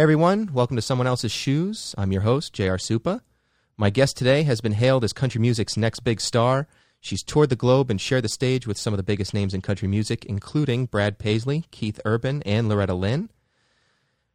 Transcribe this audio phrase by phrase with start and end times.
[0.00, 1.94] Everyone, welcome to Someone Else's Shoes.
[1.98, 2.78] I'm your host, J.R.
[2.78, 3.20] Supa.
[3.76, 6.68] My guest today has been hailed as country music's next big star.
[7.00, 9.60] She's toured the globe and shared the stage with some of the biggest names in
[9.60, 13.28] country music, including Brad Paisley, Keith Urban, and Loretta Lynn.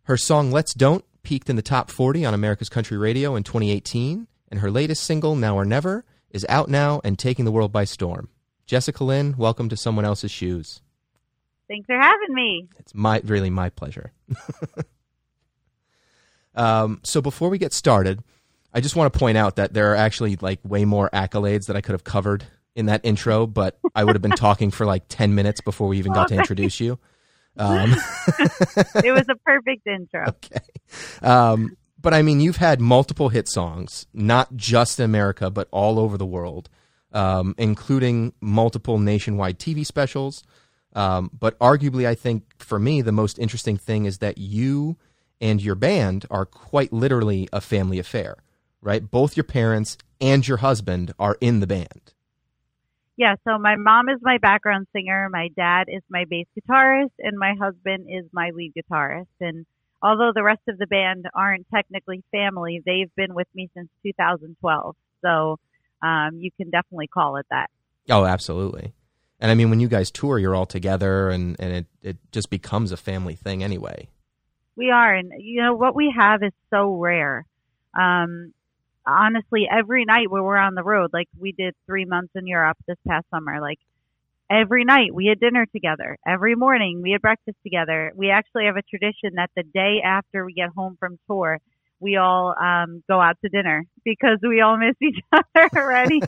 [0.04, 4.28] Her song Let's Don't peaked in the top 40 on America's Country Radio in 2018,
[4.52, 7.86] and her latest single, Now or Never, is out now and taking the world by
[7.86, 8.30] storm.
[8.68, 10.84] Jessica Lynn, welcome to Someone Else's Shoes.
[11.68, 12.68] Thanks for having me.
[12.78, 14.12] It's my really my pleasure.
[16.56, 18.24] um, so before we get started,
[18.74, 21.76] I just want to point out that there are actually like way more accolades that
[21.76, 25.04] I could have covered in that intro, but I would have been talking for like
[25.08, 27.00] ten minutes before we even got to introduce you.
[27.58, 27.94] Um,
[29.04, 30.26] it was a perfect intro.
[30.44, 30.60] Okay.
[31.22, 35.98] Um, but I mean, you've had multiple hit songs, not just in America, but all
[35.98, 36.70] over the world,
[37.12, 40.44] um, including multiple nationwide TV specials.
[40.94, 44.98] Um, but arguably, I think for me, the most interesting thing is that you
[45.42, 48.38] and your band are quite literally a family affair,
[48.82, 49.10] right?
[49.10, 52.14] Both your parents and your husband are in the band.
[53.18, 57.38] Yeah, so my mom is my background singer, my dad is my bass guitarist, and
[57.38, 59.28] my husband is my lead guitarist.
[59.40, 59.66] And
[60.02, 64.96] although the rest of the band aren't technically family, they've been with me since 2012.
[65.24, 65.60] So
[66.02, 67.70] um, you can definitely call it that.
[68.10, 68.94] Oh, absolutely.
[69.40, 72.50] And I mean, when you guys tour, you're all together, and and it it just
[72.50, 74.08] becomes a family thing anyway.
[74.78, 77.46] We are, and you know what we have is so rare.
[77.98, 78.54] Um,
[79.06, 82.78] honestly, every night when we're on the road, like we did three months in Europe
[82.88, 83.80] this past summer, like
[84.50, 86.18] every night we had dinner together.
[86.28, 88.12] Every morning we had breakfast together.
[88.16, 91.60] We actually have a tradition that the day after we get home from tour,
[92.00, 96.22] we all um, go out to dinner because we all miss each other already.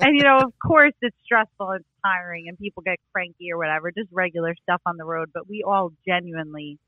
[0.00, 3.90] and you know, of course, it's stressful, it's tiring, and people get cranky or whatever,
[3.92, 5.30] just regular stuff on the road.
[5.32, 6.78] But we all genuinely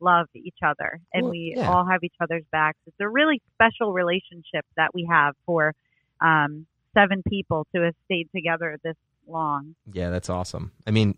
[0.00, 1.70] love each other, and Well, we yeah.
[1.70, 2.78] all have each other's backs.
[2.86, 5.74] It's a really special relationship that we have for
[6.20, 9.74] um, seven people to have stayed together this long.
[9.92, 10.72] Yeah, that's awesome.
[10.86, 11.16] I mean,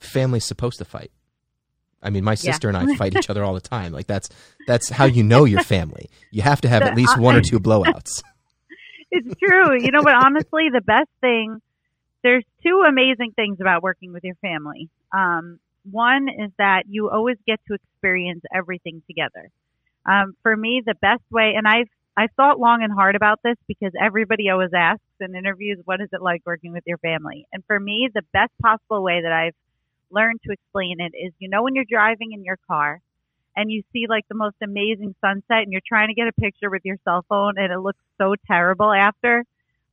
[0.00, 1.10] family's supposed to fight.
[2.02, 2.36] I mean, my Yeah.
[2.52, 3.92] sister and I fight each other all the time.
[3.92, 4.28] Like that's
[4.66, 6.10] that's how you know your family.
[6.30, 8.22] You have to have at least one or two blowouts.
[9.10, 9.80] it's true.
[9.80, 11.60] You know, but honestly, the best thing,
[12.24, 14.88] there's two amazing things about working with your family.
[15.12, 15.60] Um,
[15.90, 19.50] one is that you always get to experience everything together.
[20.06, 23.56] Um, for me, the best way, and I've, I've thought long and hard about this
[23.66, 27.46] because everybody always asks in interviews, what is it like working with your family?
[27.52, 29.54] And for me, the best possible way that I've
[30.10, 33.00] learned to explain it is, you know, when you're driving in your car
[33.56, 36.70] and you see like the most amazing sunset and you're trying to get a picture
[36.70, 39.44] with your cell phone and it looks so terrible after,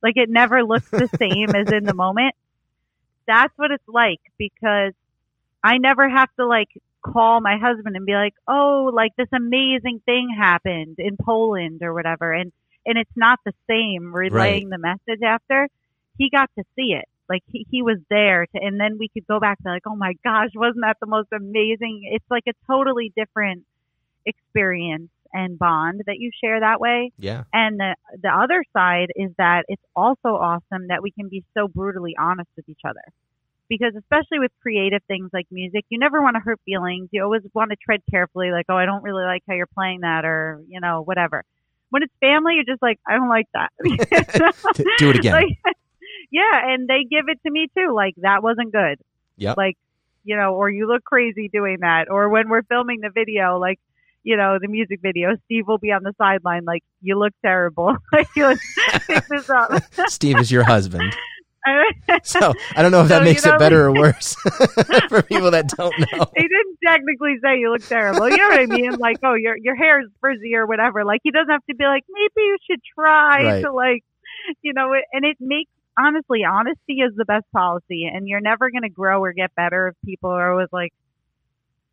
[0.02, 2.34] like it never looks the same as in the moment.
[3.26, 4.92] That's what it's like because
[5.62, 6.68] I never have to like
[7.02, 11.94] call my husband and be like, "Oh, like this amazing thing happened in Poland or
[11.94, 12.52] whatever." And
[12.86, 15.68] and it's not the same relaying the message after.
[16.18, 17.06] He got to see it.
[17.28, 19.96] Like he, he was there to and then we could go back to like, "Oh
[19.96, 23.64] my gosh, wasn't that the most amazing?" It's like a totally different
[24.26, 27.12] experience and bond that you share that way.
[27.18, 27.44] Yeah.
[27.52, 31.68] And the the other side is that it's also awesome that we can be so
[31.68, 33.02] brutally honest with each other.
[33.70, 37.08] Because especially with creative things like music, you never want to hurt feelings.
[37.12, 40.00] You always want to tread carefully, like, oh, I don't really like how you're playing
[40.00, 41.44] that, or you know, whatever.
[41.88, 43.70] When it's family, you're just like, I don't like that.
[44.98, 45.32] Do it again.
[45.32, 45.58] Like,
[46.30, 47.94] yeah, and they give it to me too.
[47.94, 48.98] Like that wasn't good.
[49.36, 49.54] Yeah.
[49.56, 49.78] Like,
[50.24, 52.10] you know, or you look crazy doing that.
[52.10, 53.80] Or when we're filming the video, like,
[54.22, 57.96] you know, the music video, Steve will be on the sideline, like, you look terrible.
[58.12, 58.54] like, you
[59.06, 59.82] pick this up.
[60.08, 61.16] Steve is your husband.
[62.24, 64.34] So I don't know if that So, makes it better or worse
[65.08, 66.06] for people that don't know.
[66.36, 68.28] he didn't technically say you look terrible.
[68.28, 68.96] You know what I mean?
[68.98, 71.04] Like, oh, your your hair is frizzy or whatever.
[71.04, 73.64] Like, he doesn't have to be like, maybe you should try Right.
[73.64, 74.02] to like,
[74.62, 78.82] you know, and it makes honestly, honesty is the best policy, and you're never going
[78.82, 80.92] to grow or get better if people are always like,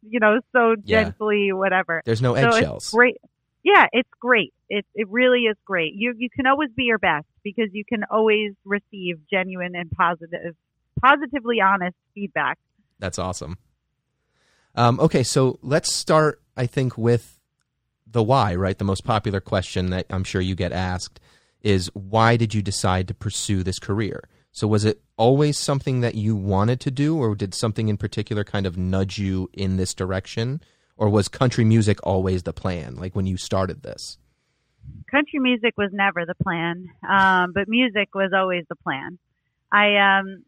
[0.02, 1.04] you know, so Yeah.
[1.04, 2.02] gently, whatever.
[2.06, 2.92] There's no So eggshells.
[2.92, 3.18] great.
[3.64, 4.54] Yeah, it's great.
[4.70, 5.94] It it really is great.
[5.96, 10.56] You you can always be your best because you can always receive genuine and positive,
[11.02, 12.58] positively honest feedback.
[13.00, 13.58] That's awesome.
[14.76, 16.42] Um, okay, so let's start.
[16.56, 17.40] I think with
[18.06, 18.56] the why.
[18.56, 21.20] Right, the most popular question that I'm sure you get asked
[21.62, 24.30] is why did you decide to pursue this career?
[24.52, 28.44] So was it always something that you wanted to do, or did something in particular
[28.44, 30.62] kind of nudge you in this direction,
[30.98, 32.96] or was country music always the plan?
[32.96, 34.18] Like when you started this?
[35.10, 39.18] country music was never the plan, um, but music was always the plan.
[39.72, 40.44] I um,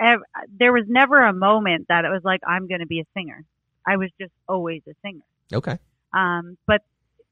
[0.00, 0.22] ev-
[0.58, 3.44] there was never a moment that it was like I'm going to be a singer.
[3.86, 5.24] I was just always a singer.
[5.52, 5.78] Okay.
[6.12, 6.82] Um, but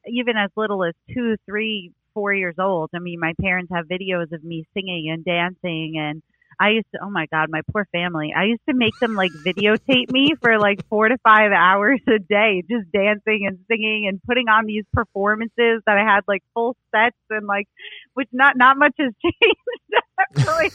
[0.06, 4.32] even as little as two, three, four years old, I mean, my parents have videos
[4.32, 6.22] of me singing and dancing and
[6.58, 8.32] I used to, oh my God, my poor family.
[8.37, 12.19] I used to make them like videotape me for like four to five hours a
[12.19, 16.76] day, just dancing and singing and putting on these performances that I had like full
[16.94, 17.69] sets and like,
[18.14, 20.70] which not, not much has changed really.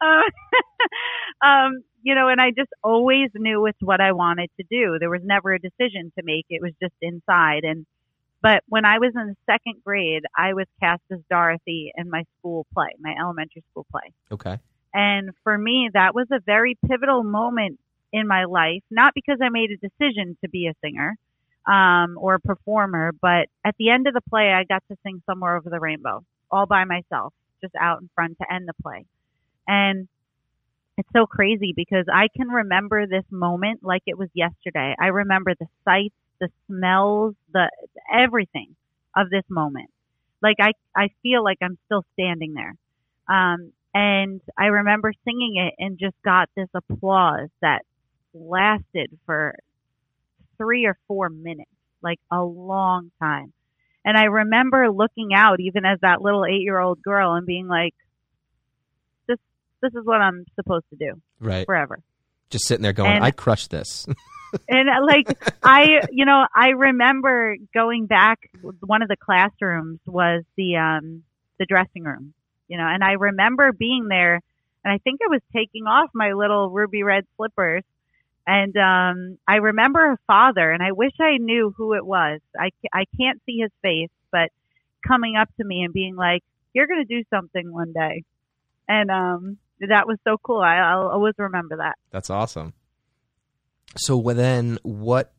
[0.00, 4.98] uh, um, you know, and I just always knew it's what I wanted to do.
[4.98, 6.46] There was never a decision to make.
[6.50, 7.64] It was just inside.
[7.64, 7.86] And,
[8.42, 12.24] but when I was in the second grade, I was cast as Dorothy in my
[12.38, 14.12] school play, my elementary school play.
[14.32, 14.58] Okay.
[14.94, 17.80] And for me, that was a very pivotal moment
[18.12, 21.16] in my life, not because I made a decision to be a singer
[21.66, 25.20] um, or a performer, but at the end of the play, I got to sing
[25.26, 29.04] Somewhere Over the Rainbow all by myself, just out in front to end the play.
[29.66, 30.06] And
[30.96, 34.94] it's so crazy because I can remember this moment like it was yesterday.
[35.00, 37.68] I remember the sights, the smells, the
[38.12, 38.76] everything
[39.16, 39.90] of this moment.
[40.40, 42.76] Like I, I feel like I'm still standing there.
[43.28, 47.82] Um, and I remember singing it and just got this applause that
[48.34, 49.54] lasted for
[50.58, 51.70] three or four minutes,
[52.02, 53.52] like a long time.
[54.04, 57.68] And I remember looking out even as that little eight year old girl and being
[57.68, 57.94] like,
[59.26, 59.38] this,
[59.80, 61.20] this is what I'm supposed to do.
[61.40, 61.64] Right.
[61.64, 62.00] Forever.
[62.50, 64.06] Just sitting there going, And- I crushed this.
[64.68, 65.26] and uh, like
[65.62, 68.38] I, you know, I remember going back.
[68.80, 71.22] One of the classrooms was the um
[71.58, 72.34] the dressing room,
[72.68, 74.40] you know, and I remember being there,
[74.84, 77.82] and I think I was taking off my little ruby red slippers,
[78.46, 82.40] and um I remember a father, and I wish I knew who it was.
[82.58, 84.50] I I can't see his face, but
[85.06, 88.24] coming up to me and being like, "You're gonna do something one day,"
[88.88, 90.60] and um that was so cool.
[90.60, 91.96] I, I'll always remember that.
[92.10, 92.74] That's awesome.
[93.96, 95.32] So then, what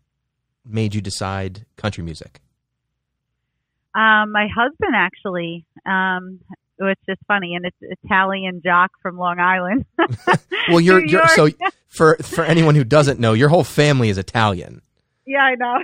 [0.66, 2.42] made you decide country music?
[3.94, 6.40] Um, my husband actually, um,
[6.80, 9.86] it's just funny, and it's Italian jock from Long Island.
[10.70, 11.50] Well, you're, you're so
[11.88, 14.82] for for anyone who doesn't know, your whole family is Italian.
[15.28, 15.76] yeah, I know.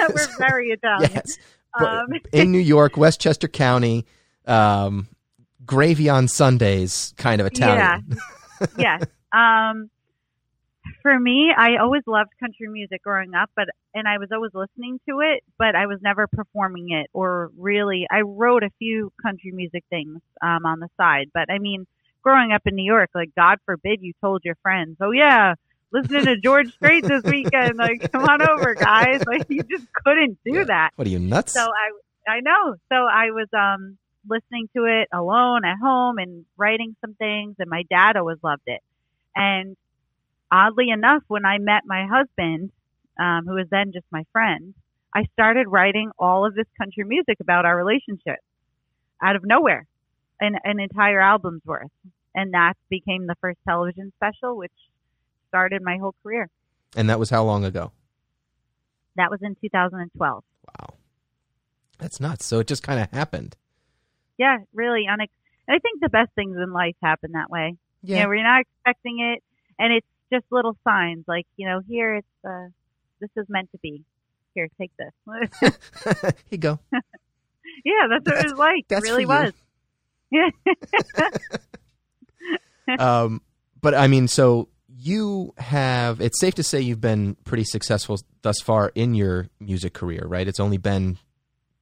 [0.00, 1.10] We're very Italian.
[1.14, 1.38] Yes,
[1.80, 4.06] Um, in New York, Westchester County,
[4.46, 5.06] um,
[5.64, 8.16] gravy on Sundays, kind of Italian.
[8.76, 9.04] yes.
[9.32, 9.88] Um,
[11.04, 14.98] for me, I always loved country music growing up, but and I was always listening
[15.06, 18.06] to it, but I was never performing it or really.
[18.10, 21.86] I wrote a few country music things um, on the side, but I mean,
[22.22, 25.54] growing up in New York, like God forbid you told your friends, "Oh yeah,
[25.92, 29.20] listening to George Strait this weekend." Like, come on over, guys.
[29.26, 30.64] Like, you just couldn't do Yeah.
[30.68, 30.90] that.
[30.96, 31.52] What are you nuts?
[31.54, 32.76] So I I know.
[32.90, 37.68] So I was um listening to it alone at home and writing some things and
[37.68, 38.80] my dad always loved it.
[39.36, 39.76] And
[40.54, 42.70] oddly enough, when I met my husband,
[43.18, 44.74] um, who was then just my friend,
[45.14, 48.38] I started writing all of this country music about our relationship
[49.20, 49.86] out of nowhere.
[50.40, 51.90] An an entire album's worth.
[52.34, 54.72] And that became the first television special which
[55.48, 56.48] started my whole career.
[56.96, 57.92] and that was how long ago?
[59.16, 60.42] That was in 2012.
[60.66, 60.94] Wow,
[61.98, 62.44] that's nuts.
[62.44, 63.56] So it just kind of happened.
[64.38, 65.28] yeah, really unex-
[65.68, 67.76] I think the best things in life happen that way.
[68.02, 69.42] You know, you're not expecting it
[69.78, 72.68] and it's just little signs like, you know, here it's uh
[73.20, 74.02] this is meant to be.
[74.54, 75.12] Here, take this.
[76.22, 76.78] Here you go.
[77.84, 78.84] yeah, that's what it was like.
[78.88, 79.52] It really was.
[80.30, 80.50] Yeah.
[82.98, 83.40] um,
[83.80, 86.20] but I mean, so you have.
[86.20, 90.46] It's safe to say you've been pretty successful thus far in your music career, right?
[90.46, 91.18] It's only been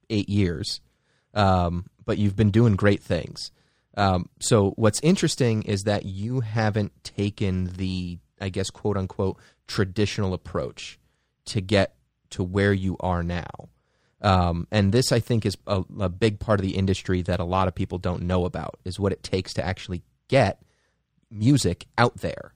[0.09, 0.81] eight years,
[1.33, 3.51] um, but you've been doing great things.
[3.95, 10.33] Um, so what's interesting is that you haven't taken the, I guess, quote unquote, traditional
[10.33, 10.99] approach
[11.45, 11.95] to get
[12.31, 13.69] to where you are now.
[14.21, 17.45] Um, and this, I think, is a, a big part of the industry that a
[17.45, 20.61] lot of people don't know about is what it takes to actually get
[21.31, 22.53] music out there.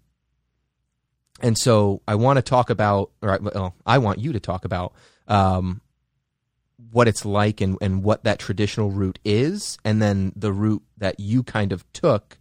[1.42, 4.66] And so I want to talk about, or I- well, I want you to talk
[4.66, 4.94] about
[5.28, 5.82] um,
[6.92, 11.20] what it's like and, and what that traditional route is, and then the route that
[11.20, 12.38] you kind of took,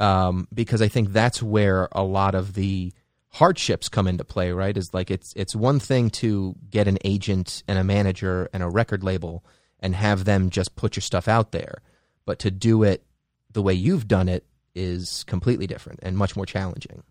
[0.00, 2.92] um, because I think that's where a lot of the
[3.28, 4.52] hardships come into play.
[4.52, 4.76] Right?
[4.76, 8.68] Is like it's it's one thing to get an agent and a manager and a
[8.68, 9.44] record label
[9.78, 11.82] and have them just put your stuff out there,
[12.26, 13.04] but to do it
[13.52, 17.02] the way you've done it is completely different and much more challenging.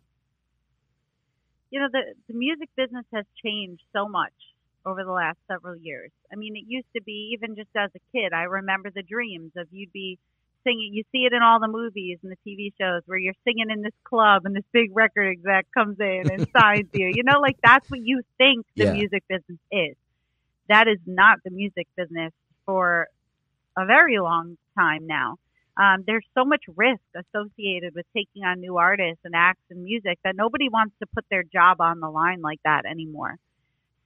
[1.71, 4.33] you know, the the music business has changed so much
[4.85, 6.11] over the last several years.
[6.31, 9.51] I mean, it used to be even just as a kid, I remember the dreams
[9.57, 10.17] of you'd be
[10.63, 10.91] singing.
[10.93, 13.81] You see it in all the movies and the TV shows where you're singing in
[13.81, 17.07] this club and this big record exec comes in and signs you.
[17.07, 18.91] You know, like that's what you think the Yeah.
[18.91, 19.95] music business is.
[20.69, 22.31] that is not the music business
[22.65, 23.07] for
[23.77, 25.37] a very long time now.
[25.77, 30.19] Um, there's so much risk associated with taking on new artists and acts and music
[30.23, 33.35] that nobody wants to put their job on the line like that anymore.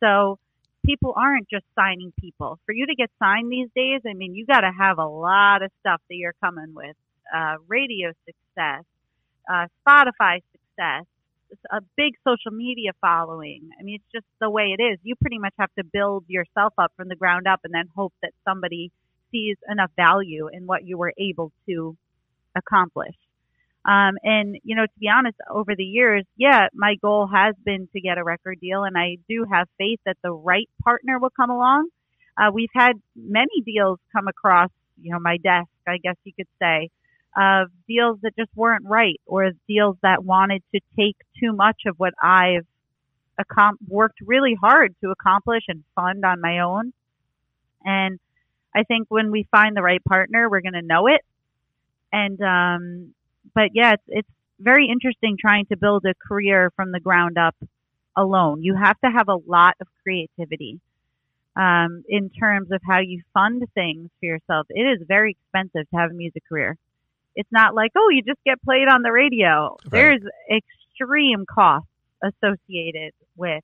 [0.03, 0.37] So
[0.85, 2.59] people aren't just signing people.
[2.65, 5.63] For you to get signed these days, I mean, you got to have a lot
[5.63, 6.95] of stuff that you're coming with.
[7.33, 8.83] Uh, radio success,
[9.51, 11.05] uh, Spotify success,
[11.71, 13.69] a big social media following.
[13.79, 14.99] I mean, it's just the way it is.
[15.03, 18.13] You pretty much have to build yourself up from the ground up and then hope
[18.21, 18.91] that somebody
[19.31, 21.95] sees enough value in what you were able to
[22.55, 23.15] accomplish.
[23.85, 27.89] Um, and, you know, to be honest, over the years, yeah, my goal has been
[27.91, 31.31] to get a record deal, and I do have faith that the right partner will
[31.31, 31.89] come along.
[32.37, 34.69] Uh, we've had many deals come across,
[35.01, 36.89] you know, my desk, I guess you could say,
[37.35, 41.95] of deals that just weren't right or deals that wanted to take too much of
[41.97, 42.65] what I've
[43.39, 46.93] accom- worked really hard to accomplish and fund on my own.
[47.83, 48.19] And
[48.73, 51.21] I think when we find the right partner, we're going to know it.
[52.13, 53.13] And, um,
[53.53, 57.55] but yeah, it's, it's very interesting trying to build a career from the ground up
[58.15, 58.63] alone.
[58.63, 60.79] You have to have a lot of creativity.
[61.55, 65.95] Um, in terms of how you fund things for yourself, it is very expensive to
[65.95, 66.77] have a music career.
[67.35, 69.77] It's not like, oh, you just get played on the radio.
[69.83, 69.91] Right.
[69.91, 70.21] There's
[70.51, 71.89] extreme costs
[72.23, 73.63] associated with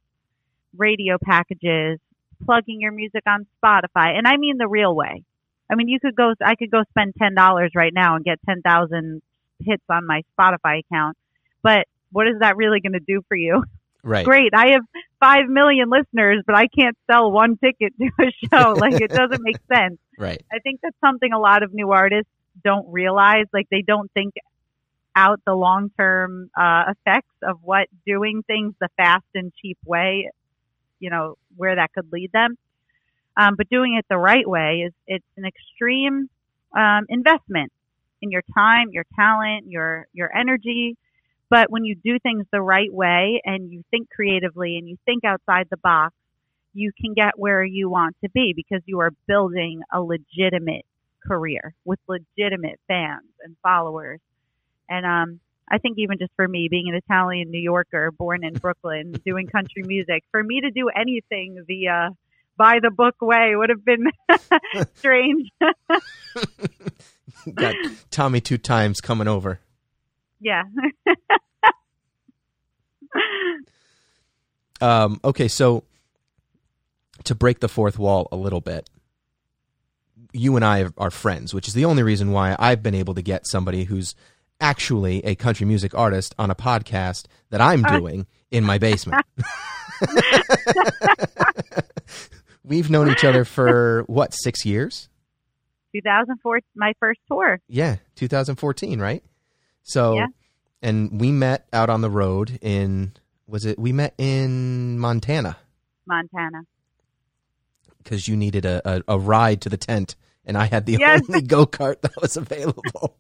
[0.78, 2.00] radio packages,
[2.46, 5.24] plugging your music on Spotify, and I mean the real way.
[5.72, 8.40] I mean, you could go, I could go spend ten dollars right now and get
[8.46, 9.22] ten thousand
[9.60, 11.18] hits on my Spotify account,
[11.62, 13.64] but what is that really going to do for you?
[14.04, 14.26] Right.
[14.26, 14.54] Great.
[14.54, 14.82] I have
[15.20, 18.74] five million listeners, but I can't sell one ticket to a show.
[18.78, 20.00] like it doesn't make sense.
[20.18, 20.42] Right.
[20.52, 22.32] I think that's something a lot of new artists
[22.64, 23.46] don't realize.
[23.54, 24.36] Like they don't think
[25.16, 30.30] out the long term uh, effects of what doing things the fast and cheap way
[31.00, 32.58] you know, where that could lead them.
[33.36, 36.30] Um, but doing it the right way is it's an extreme
[36.78, 37.72] um, investment
[38.22, 40.98] in your time, your talent, your your energy.
[41.50, 45.24] But when you do things the right way and you think creatively and you think
[45.26, 46.14] outside the box,
[46.74, 50.86] you can get where you want to be because you are building a legitimate
[51.26, 54.20] career with legitimate fans and followers.
[54.90, 55.40] And um,
[55.72, 59.48] I think even just for me, being an Italian New Yorker, born in Brooklyn, doing
[59.48, 62.12] country music, for me to do anything via
[62.60, 64.06] by the book way would have been
[64.96, 65.50] strange.
[67.56, 67.76] Got
[68.12, 69.62] Tommy two times coming over.
[70.42, 70.64] Yeah.
[74.82, 75.86] um, okay, so
[77.24, 78.90] to break the fourth wall a little bit,
[80.34, 83.22] you and I are friends, which is the only reason why I've been able to
[83.22, 84.16] get somebody who's
[84.62, 87.98] actually a country music artist on a podcast that I'm uh.
[87.98, 89.26] doing in my basement.
[92.70, 95.10] We've known each other for what, six years?
[95.94, 97.60] 2004, my first tour.
[97.68, 99.24] Yeah, 2014, right?
[99.82, 100.28] So, yeah.
[100.84, 103.14] and we met out on the road in,
[103.48, 105.58] was it, we met in Montana.
[106.06, 106.62] Montana.
[107.98, 111.24] Because you needed a, a, a, ride to the tent, and I had the yes.
[111.28, 113.18] only go kart that was available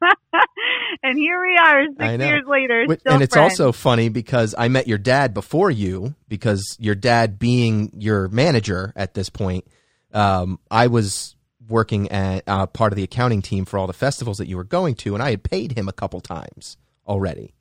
[1.02, 2.86] and here we are six years later.
[3.06, 3.60] and it's friends.
[3.60, 8.92] also funny because I met your dad before you, because your dad being your manager
[8.96, 9.66] at this point,
[10.12, 11.34] um, I was
[11.68, 14.64] working at uh, part of the accounting team for all the festivals that you were
[14.64, 17.54] going to, and I had paid him a couple times already.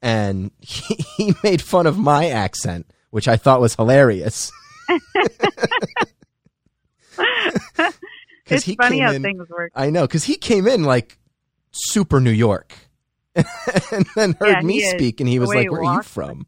[0.00, 4.50] And he, he made fun of my accent, which I thought was hilarious.
[8.46, 9.72] it's he funny how in, things work.
[9.74, 11.18] I know, because he came in like
[11.70, 12.74] super New York.
[13.92, 16.46] and then heard yeah, me speak, and he was like, "Where are you from?"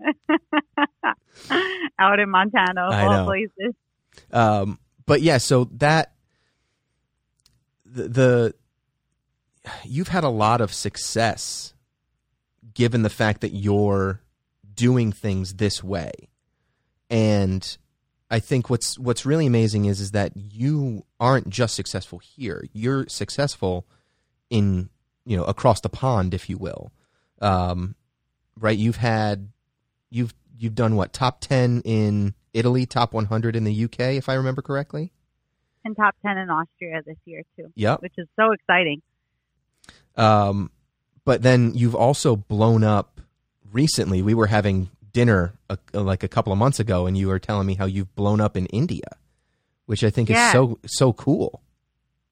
[1.98, 3.74] Out in Montana, of all places.
[4.32, 6.14] Um, but yeah, so that
[7.84, 8.54] the, the
[9.84, 11.74] you've had a lot of success,
[12.72, 14.22] given the fact that you're
[14.72, 16.12] doing things this way,
[17.10, 17.76] and
[18.30, 23.06] I think what's what's really amazing is is that you aren't just successful here; you're
[23.08, 23.86] successful
[24.50, 24.90] in
[25.24, 26.92] you know across the pond, if you will.
[27.40, 27.94] Um,
[28.58, 28.76] right?
[28.76, 29.48] You've had
[30.10, 34.34] you've you've done what top ten in Italy, top 100 in the UK, if I
[34.34, 35.12] remember correctly,
[35.84, 37.72] and top 10 in Austria this year too.
[37.74, 39.02] Yep, which is so exciting.
[40.16, 40.70] Um,
[41.24, 43.20] but then you've also blown up
[43.72, 44.22] recently.
[44.22, 47.66] We were having dinner a, like a couple of months ago, and you were telling
[47.66, 49.16] me how you've blown up in India,
[49.86, 50.48] which I think yeah.
[50.48, 51.62] is so so cool.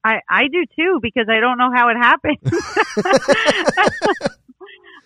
[0.03, 2.37] I I do too because I don't know how it happened.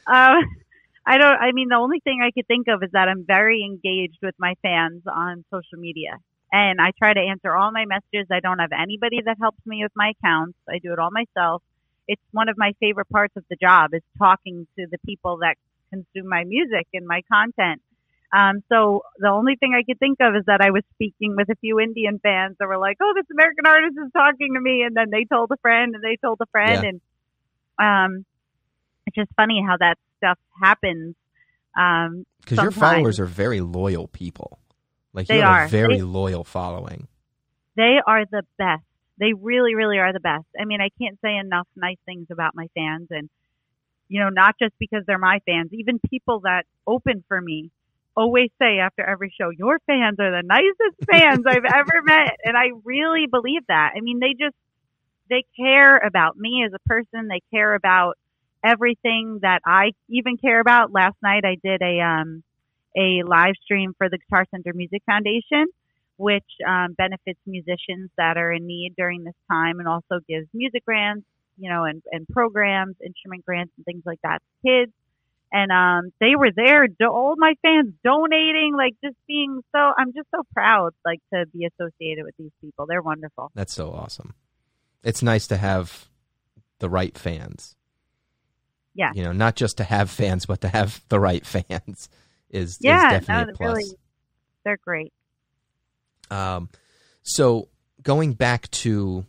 [0.08, 0.42] uh,
[1.06, 1.36] I don't.
[1.36, 4.36] I mean, the only thing I could think of is that I'm very engaged with
[4.40, 6.18] my fans on social media,
[6.52, 8.28] and I try to answer all my messages.
[8.32, 10.58] I don't have anybody that helps me with my accounts.
[10.70, 11.62] I do it all myself.
[12.08, 15.56] It's one of my favorite parts of the job is talking to the people that
[15.90, 17.82] consume my music and my content.
[18.36, 21.50] Um, so the only thing I could think of is that I was speaking with
[21.50, 24.82] a few Indian fans that were like, "Oh, this American artist is talking to me,"
[24.84, 26.90] and then they told a friend, and they told a friend, Yeah.
[26.90, 27.02] and
[28.18, 28.26] um,
[29.06, 31.16] it's just funny how that stuff happens.
[31.78, 34.58] Um, Because your followers are very loyal people.
[35.14, 35.64] Like you They have are.
[35.66, 37.08] a very They- loyal following.
[37.76, 38.84] they are the best.
[39.20, 40.46] They really, really are the best.
[40.60, 43.30] I mean, I can't say enough nice things about my fans, and
[44.08, 45.72] you know, not just because they're my fans.
[45.72, 47.70] Even people that open for me
[48.16, 52.58] always say after every show, "Your fans are the nicest fans I've ever met," and
[52.58, 53.92] I really believe that.
[53.96, 54.56] I mean, they just
[55.30, 57.28] they care about me as a person.
[57.28, 58.18] They care about
[58.64, 60.92] everything that I even care about.
[60.92, 62.44] Last night, I did a um
[62.96, 65.68] a live stream for the Guitar Center Music Foundation
[66.18, 70.86] which um, benefits musicians that are in need during this time and also gives music
[70.86, 71.26] grants,
[71.58, 74.94] you know, and, and programs, instrument grants, and things like that to kids.
[75.56, 79.80] And um, they were there, do- all my fans donating, like just being so.
[79.96, 82.88] I'm just so proud, like to be associated with these people.
[82.88, 83.52] They're wonderful.
[83.54, 84.34] That's so awesome.
[85.04, 86.08] It's nice to have
[86.80, 87.76] the right fans.
[88.96, 89.12] Yeah.
[89.14, 92.10] You know, not just to have fans, but to have the right fans
[92.50, 93.76] is, is Yeah, definitely no, plus.
[93.78, 93.92] really,
[94.66, 95.14] they're great.
[96.32, 96.70] Um,
[97.22, 97.70] so
[98.02, 99.26] going back to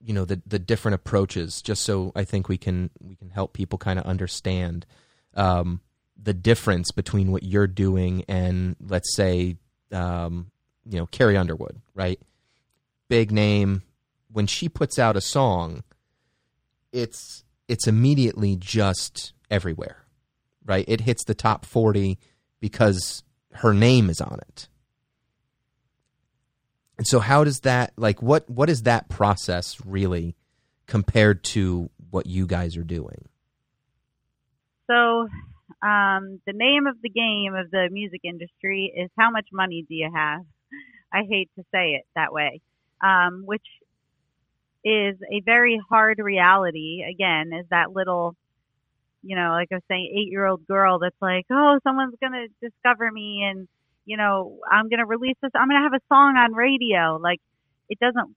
[0.00, 3.54] you know the the different approaches, just so I think we can we can help
[3.54, 4.86] people kind of understand
[5.34, 5.80] um,
[6.20, 9.56] the difference between what you're doing and let's say
[9.92, 10.50] um,
[10.84, 12.20] you know Carrie Underwood, right?
[13.08, 13.82] Big name.
[14.32, 15.84] When she puts out a song,
[16.92, 20.04] it's it's immediately just everywhere,
[20.64, 20.84] right?
[20.88, 22.18] It hits the top forty
[22.60, 24.68] because her name is on it.
[26.96, 30.36] And so how does that like what what is that process really
[30.86, 33.28] compared to what you guys are doing?
[34.86, 35.28] So,
[35.82, 39.94] um, the name of the game of the music industry is how much money do
[39.94, 40.42] you have?
[41.12, 42.60] I hate to say it that way,
[43.02, 43.64] um, which
[44.84, 47.02] is a very hard reality.
[47.08, 48.34] Again, is that little,
[49.22, 52.32] you know, like I was saying, eight year old girl that's like, oh, someone's going
[52.32, 53.68] to discover me and,
[54.04, 55.52] you know, I'm going to release this.
[55.54, 57.18] I'm going to have a song on radio.
[57.22, 57.40] Like,
[57.88, 58.34] it doesn't,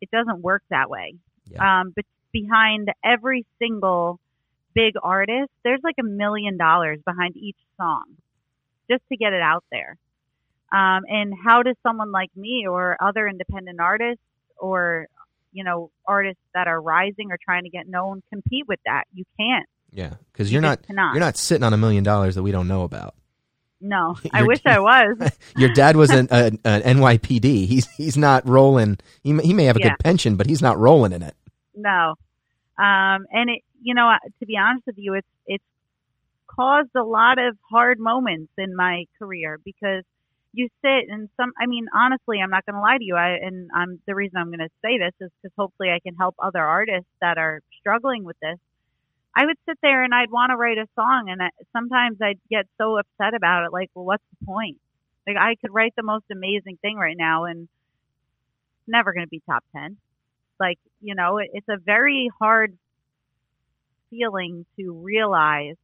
[0.00, 1.14] it doesn't work that way.
[1.50, 1.80] Yeah.
[1.80, 4.20] Um, but behind every single
[4.74, 8.04] big artist, there's like a million dollars behind each song
[8.90, 9.96] just to get it out there.
[10.72, 14.22] Um, and how does someone like me or other independent artists
[14.56, 15.06] or,
[15.52, 19.04] you know, artists that are rising or trying to get known compete with that?
[19.12, 19.66] You can't.
[19.90, 21.12] Yeah, You you're not cannot.
[21.14, 23.14] you're not sitting on a million dollars that we don't know about.
[23.82, 25.32] No, I wish I was.
[25.56, 27.66] Your dad was an, an, an NYPD.
[27.66, 28.96] He's he's not rolling.
[29.22, 29.90] He may, he may have a Yeah.
[29.90, 31.34] good pension, but he's not rolling in it.
[31.74, 32.14] No.
[32.78, 35.64] Um, and it, you know, uh, to be honest with you, it's, it's
[36.46, 40.04] caused a lot of hard moments in my career because
[40.52, 43.16] you sit and some, I mean, honestly, I'm not going to lie to you.
[43.16, 46.14] I, and I'm, the reason I'm going to say this is because hopefully I can
[46.14, 48.58] help other artists that are struggling with this.
[49.34, 52.38] I would sit there and I'd want to write a song and I, sometimes I'd
[52.50, 53.72] get so upset about it.
[53.72, 54.76] Like, well, what's the point?
[55.26, 59.30] Like I could write the most amazing thing right now and it's never going to
[59.30, 59.96] be top 10
[60.62, 62.76] like you know it, it's a very hard
[64.12, 65.76] feeling to realize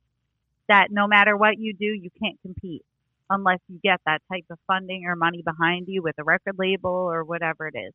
[0.69, 2.85] that no matter what you do you can't compete
[3.31, 6.91] unless you get that type of funding or money behind you with a record label
[6.91, 7.95] or whatever it is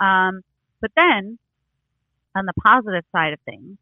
[0.00, 0.42] um,
[0.80, 1.38] but then
[2.36, 3.78] on the positive side of things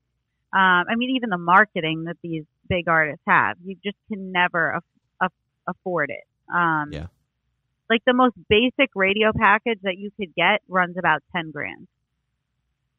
[0.54, 4.70] um, i mean even the marketing that these big artists have you just can never
[4.70, 4.84] af-
[5.20, 5.32] af-
[5.68, 6.24] afford it
[6.54, 7.06] um, Yeah.
[7.90, 11.88] like the most basic radio package that you could get runs about 10 grand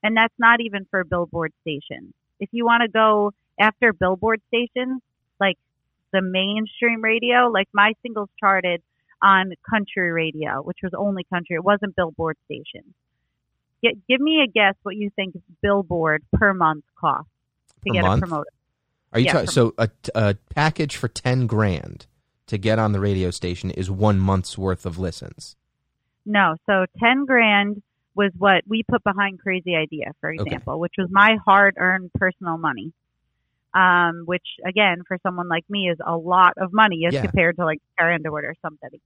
[0.04, 2.14] and that's not even for billboard stations.
[2.42, 5.02] If you want to go after billboard stations,
[5.40, 5.58] like
[6.12, 8.82] the mainstream radio, like my singles charted
[9.22, 11.56] on country radio, which was only country.
[11.56, 12.94] It wasn't billboard stations.
[13.84, 17.30] Get, give me a guess what you think billboard per month costs
[17.86, 18.24] to Per get month?
[18.24, 18.50] a promoter.
[19.14, 22.08] Are you Yeah, talking so a, a package for 10 grand
[22.48, 25.56] to get on the radio station is 1 month's worth of listens.
[26.26, 27.82] No, so 10 grand
[28.16, 30.42] was what we put behind Crazy Idea, for Okay.
[30.44, 32.94] example, which was my hard earned personal money.
[33.74, 37.22] Um, which again, for someone like me is a lot of money as Yeah.
[37.22, 39.00] compared to like Carrie Underwood or somebody.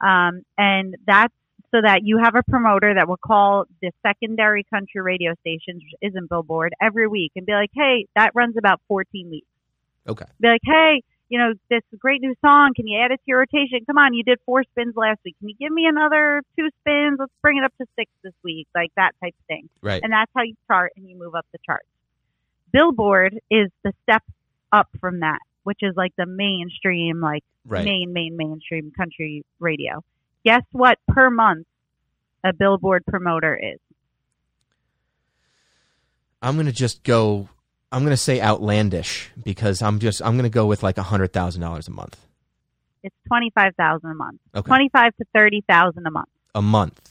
[0.00, 1.34] Um, and that's
[1.74, 6.10] so that you have a promoter that will call the secondary country radio stations, which
[6.12, 9.46] isn't Billboard, every week and be like, hey, that runs about 14 weeks
[10.08, 10.26] Okay.
[10.42, 12.72] be like, hey, you know, this great new song.
[12.76, 13.80] Can you add it to your rotation?
[13.86, 15.36] Come on, you did four spins last week.
[15.38, 17.16] Can you give me another two spins?
[17.18, 19.68] Let's bring it up to six this week, like that type of thing.
[19.80, 20.02] Right.
[20.02, 21.86] And that's how you chart and you move up the charts.
[22.72, 24.22] Billboard is the step
[24.72, 27.84] up from that, which is like the mainstream, like Right.
[27.84, 30.02] main, main, mainstream country radio.
[30.44, 31.66] Guess what per month
[32.44, 33.78] a Billboard promoter is?
[36.42, 37.48] I'm gonna just go.
[37.92, 40.22] I'm gonna say outlandish because I'm just.
[40.22, 42.18] I'm gonna go with like a hundred thousand dollars a month.
[43.02, 44.40] It's twenty five thousand a month.
[44.54, 44.66] Okay.
[44.66, 46.28] Twenty five to thirty thousand a month.
[46.54, 47.10] A month,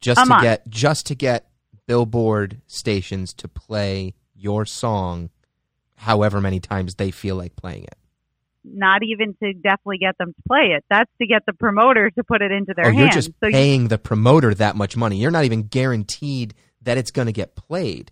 [0.00, 0.42] just A to month.
[0.42, 1.48] get just to get
[1.86, 5.30] Billboard stations to play your song,
[5.96, 7.96] however many times they feel like playing it.
[8.64, 10.84] Not even to definitely get them to play it.
[10.88, 13.26] That's to get the promoter to put it into their oh, you're hands.
[13.26, 15.18] just so you, paying the promoter that much money.
[15.18, 18.10] You're not even guaranteed that it's going to get played.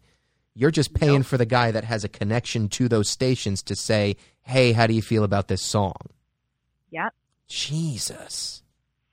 [0.54, 1.26] You're just paying Nope.
[1.26, 4.92] for the guy that has a connection to those stations to say, "Hey, how do
[4.94, 5.94] you feel about this song?"
[6.90, 7.14] Yep.
[7.48, 8.62] Jesus.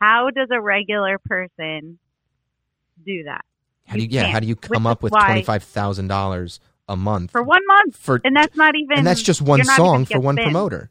[0.01, 1.99] how does a regular person
[3.05, 3.43] do that
[3.85, 4.27] How do you, You yeah?
[4.27, 7.95] How do you come up with twenty five thousand dollars a month for one month?
[7.97, 8.97] for And that's not even.
[8.99, 10.45] and that's just one you're not even song for one spins.
[10.45, 10.89] promoter.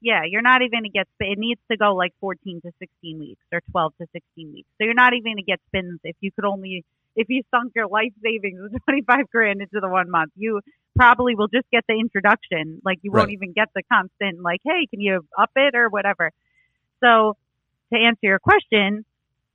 [0.00, 1.08] Yeah, you're not even gonna get.
[1.20, 4.68] It needs to go like 14 to 16 weeks or 12 to 16 weeks.
[4.78, 6.84] So you're not even gonna get spins if you could only
[7.16, 10.32] if you sunk your life savings of 25 grand into the one month.
[10.36, 10.60] You
[10.96, 12.80] probably will just get the introduction.
[12.84, 13.32] Like you won't Right.
[13.32, 14.42] even get the constant.
[14.42, 16.30] Like, hey, can you up it or whatever.
[17.02, 17.34] So
[17.92, 19.04] to answer your question,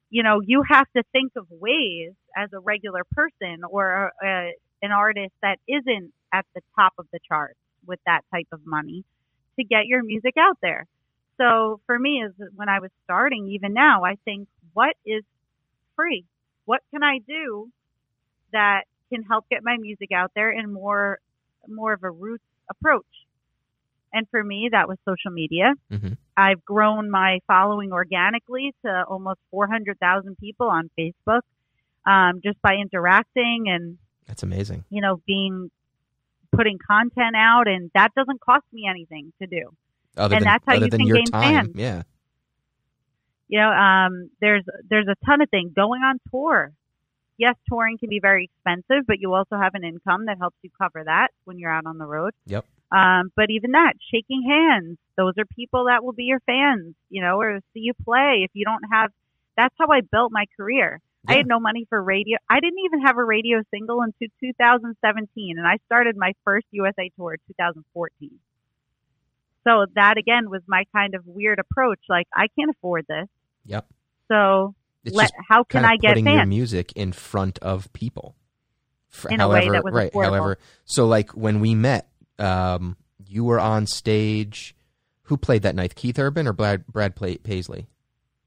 [0.09, 4.91] you know, you have to think of ways as a regular person or a, an
[4.91, 9.03] artist that isn't at the top of the charts with that type of money
[9.59, 10.85] to get your music out there.
[11.39, 15.23] So for me, is when I was starting, even now, I think, what is
[15.95, 16.25] free?
[16.65, 17.69] What can I do
[18.51, 21.19] that can help get my music out there in more,
[21.67, 23.05] more of a roots approach?
[24.13, 25.73] And for me, that was social media.
[25.89, 26.17] Mhm.
[26.35, 31.41] I've grown my following organically to almost 400,000 people on Facebook,
[32.05, 33.97] um, just by interacting and
[34.27, 34.83] That's amazing.
[34.89, 35.71] you know, being
[36.51, 39.69] putting content out, and that doesn't cost me anything to do.
[40.17, 41.75] Other And than that's how you can your gain time, fans.
[41.75, 42.03] yeah.
[43.51, 46.71] You know, um, there's there's a ton of things going on tour.
[47.37, 50.69] Yes, touring can be very expensive, but you also have an income that helps you
[50.81, 52.31] cover that when you're out on the road.
[52.45, 52.65] Yep.
[52.91, 57.21] Um, but even that, shaking hands, those are people that will be your fans, you
[57.21, 58.41] know, or see you play.
[58.43, 59.11] If you don't have,
[59.57, 61.01] that's how I built my career.
[61.27, 62.37] I had no money for radio.
[62.49, 67.11] I didn't even have a radio single until 2017, and I started my first USA
[67.17, 68.31] tour in 2014.
[69.67, 71.99] So that again was my kind of weird approach.
[72.09, 73.27] Like I can't afford this,
[73.65, 73.87] Yep.
[74.27, 78.35] so It's let, how can I get putting your music in front of people.
[79.29, 80.11] In a way however, that was right.
[80.11, 80.23] affordable.
[80.23, 82.07] However, so like when we met,
[82.39, 82.95] um,
[83.27, 84.75] you were on stage.
[85.23, 85.95] Who played that night?
[85.95, 87.87] Keith Urban or Brad Brad Paisley?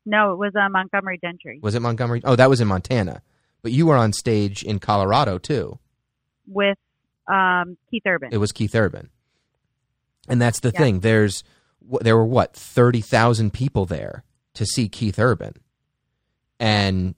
[0.06, 2.20] No, it was uh, Montgomery Gentry Was it Montgomery?
[2.24, 3.22] Oh, that was in Montana.
[3.62, 5.78] But you were on stage in Colorado too.
[6.46, 6.76] with
[7.26, 8.28] um, Keith Urban.
[8.32, 9.08] It was Keith Urban.
[10.28, 10.80] And that's the Yeah.
[10.80, 11.00] thing.
[11.00, 11.44] There's
[12.00, 15.54] there were what thirty thousand people there to see Keith Urban,
[16.58, 17.14] and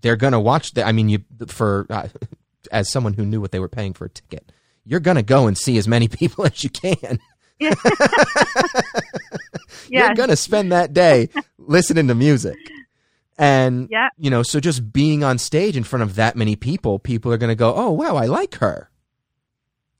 [0.00, 0.72] they're gonna watch.
[0.72, 2.08] The, I mean, you for uh,
[2.72, 4.50] as someone who knew what they were paying for a ticket,
[4.84, 7.18] you're gonna go and see as many people as you can.
[7.60, 7.74] yeah,
[9.88, 12.56] You're gonna spend that day listening to music,
[13.36, 16.98] and yeah, you know, so just being on stage in front of that many people,
[16.98, 18.90] people are going to go, "Oh, wow, I like her."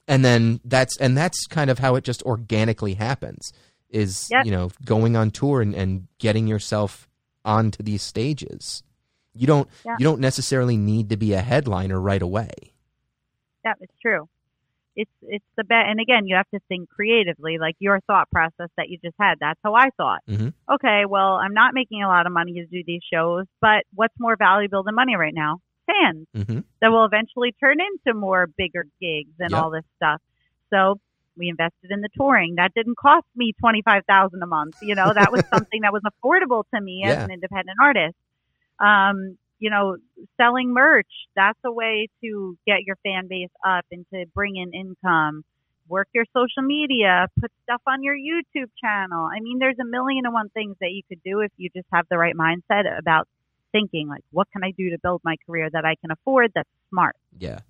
[0.06, 3.52] And then that's and that's kind of how it just organically happens
[3.90, 4.44] is, Yep.
[4.46, 7.08] you know, going on tour and, and getting yourself
[7.44, 8.82] onto these stages.
[9.34, 9.96] You don't Yeah.
[9.98, 12.50] you don't necessarily need to be a headliner right away.
[13.64, 14.28] that is true.
[14.96, 18.68] It's it's the bet, and again, you have to think creatively, like your thought process
[18.76, 19.36] that you just had.
[19.40, 20.20] That's how I thought.
[20.28, 20.52] Mhm.
[20.72, 24.14] Okay, well, I'm not making a lot of money to do these shows, but what's
[24.18, 25.60] more valuable than money right now?
[25.86, 26.26] Fans.
[26.36, 26.64] Mhm.
[26.80, 29.62] that will eventually turn into more bigger gigs and Yep.
[29.62, 30.20] all this stuff.
[30.70, 30.98] So
[31.38, 32.54] we invested in the touring.
[32.56, 34.76] That didn't cost me twenty five thousand a month.
[34.82, 37.24] You know, that was something that was affordable to me as Yeah.
[37.24, 38.16] an independent artist.
[38.78, 39.96] Um, you know,
[40.36, 44.72] selling merch, that's a way to get your fan base up and to bring in
[44.72, 45.44] income.
[45.88, 49.24] Work your social media, put stuff on your YouTube channel.
[49.24, 51.86] I mean, there's a million and one things that you could do if you just
[51.92, 53.26] have the right mindset about
[53.72, 56.68] thinking like, what can I do to build my career that I can afford that's
[56.90, 57.16] smart?
[57.36, 57.60] Yeah.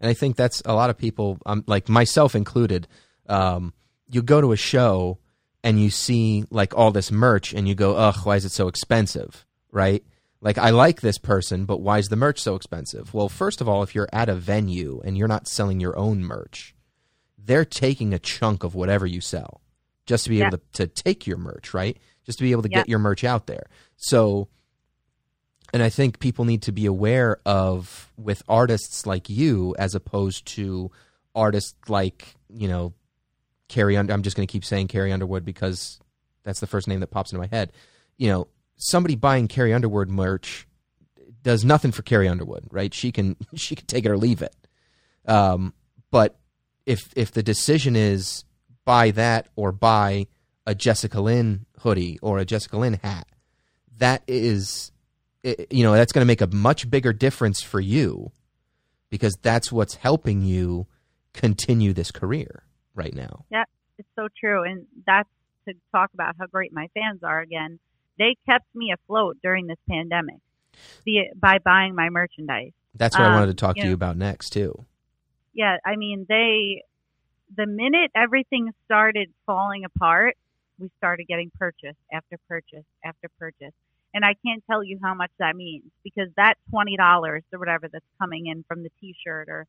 [0.00, 2.86] And I think that's a lot of people, um, like myself included.
[3.32, 3.72] Um,
[4.08, 5.18] you go to a show
[5.64, 8.68] and you see like all this merch and you go, ugh, why is it so
[8.68, 9.46] expensive?
[9.70, 10.04] Right?
[10.40, 13.14] Like, I like this person, but why is the merch so expensive?
[13.14, 16.24] Well, first of all, if you're at a venue and you're not selling your own
[16.24, 16.74] merch,
[17.38, 19.60] they're taking a chunk of whatever you sell.
[20.04, 20.48] just to be Yeah.
[20.48, 21.96] able to, to take your merch, right?
[22.26, 22.78] Just to be able to Yeah.
[22.78, 23.66] get your merch out there.
[23.96, 24.48] So,
[25.72, 30.44] and I think people need to be aware of with artists like you as opposed
[30.56, 30.90] to
[31.36, 32.94] artists like, you know,
[33.68, 34.12] Carrie Under.
[34.12, 36.00] I'm just going to keep saying Carrie Underwood because
[36.44, 37.72] that's the first name that pops into my head.
[38.18, 40.66] You know, somebody buying Carrie Underwood merch
[41.42, 42.92] does nothing for Carrie Underwood, right?
[42.92, 44.54] She can she can take it or leave it.
[45.26, 45.74] Um,
[46.10, 46.38] but
[46.86, 48.44] if if the decision is
[48.84, 50.26] buy that or buy
[50.66, 53.26] a Jessica Lynn hoodie or a Jessica Lynn hat,
[53.98, 54.92] that is,
[55.42, 58.30] you know, that's going to make a much bigger difference for you
[59.10, 60.86] because that's what's helping you
[61.32, 63.44] continue this career right now.
[63.50, 63.64] Yeah,
[63.98, 64.64] it's so true.
[64.64, 65.28] And that's
[65.66, 67.78] to talk about how great my fans are again.
[68.18, 70.40] They kept me afloat during this pandemic
[71.04, 72.72] the, by buying my merchandise.
[72.94, 74.84] That's what I wanted Um, to talk you to you about next too.
[75.54, 76.82] Yeah, I mean, they,
[77.56, 80.36] the minute everything started falling apart,
[80.78, 83.72] we started getting purchase after purchase after purchase.
[84.14, 88.04] And I can't tell you how much that means because that $20 or whatever that's
[88.18, 89.66] coming in from the t shirt or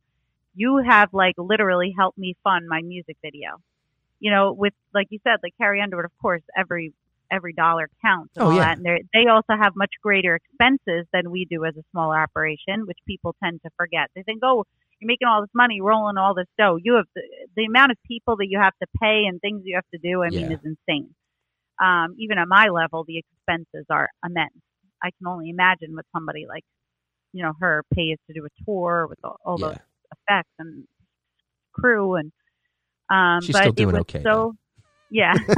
[0.54, 3.56] you have like literally helped me fund my music video.
[4.20, 6.92] You know, with like you said, like Carrie Underwood, of course, every
[7.30, 8.64] every dollar counts and Oh, all yeah.
[8.64, 8.76] that.
[8.76, 12.86] And they're- they also have much greater expenses than we do as a smaller operation,
[12.86, 14.10] which people tend to forget.
[14.14, 14.64] They think, oh,
[15.00, 16.76] you're making all this money, rolling all this dough.
[16.80, 17.22] You have the,
[17.56, 20.22] the amount of people that you have to pay and things you have to do.
[20.22, 21.14] I mean, is insane.
[21.82, 24.52] Um, even at my level, the expenses are immense.
[25.02, 26.64] I can only imagine what somebody like,
[27.32, 29.68] you know, her pays to do a tour with all, all yeah.
[29.68, 29.78] those
[30.28, 30.84] effects and
[31.72, 32.32] crew and
[33.10, 34.54] um She's but still it doing was okay, so though.
[35.10, 35.34] yeah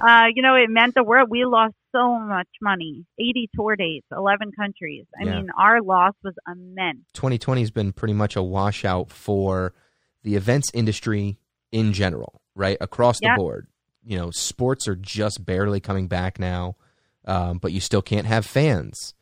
[0.00, 4.06] uh you know it meant the world we lost so much money 80 tour dates
[4.12, 5.36] 11 countries i Yeah.
[5.36, 9.74] mean our loss was immense 2020 has been pretty much a washout for
[10.22, 11.38] the events industry
[11.70, 12.76] in general, right?
[12.80, 13.36] Across the Yeah.
[13.36, 13.68] board.
[14.04, 16.76] You know, sports are just barely coming back now,
[17.24, 19.14] um, but you still can't have fans.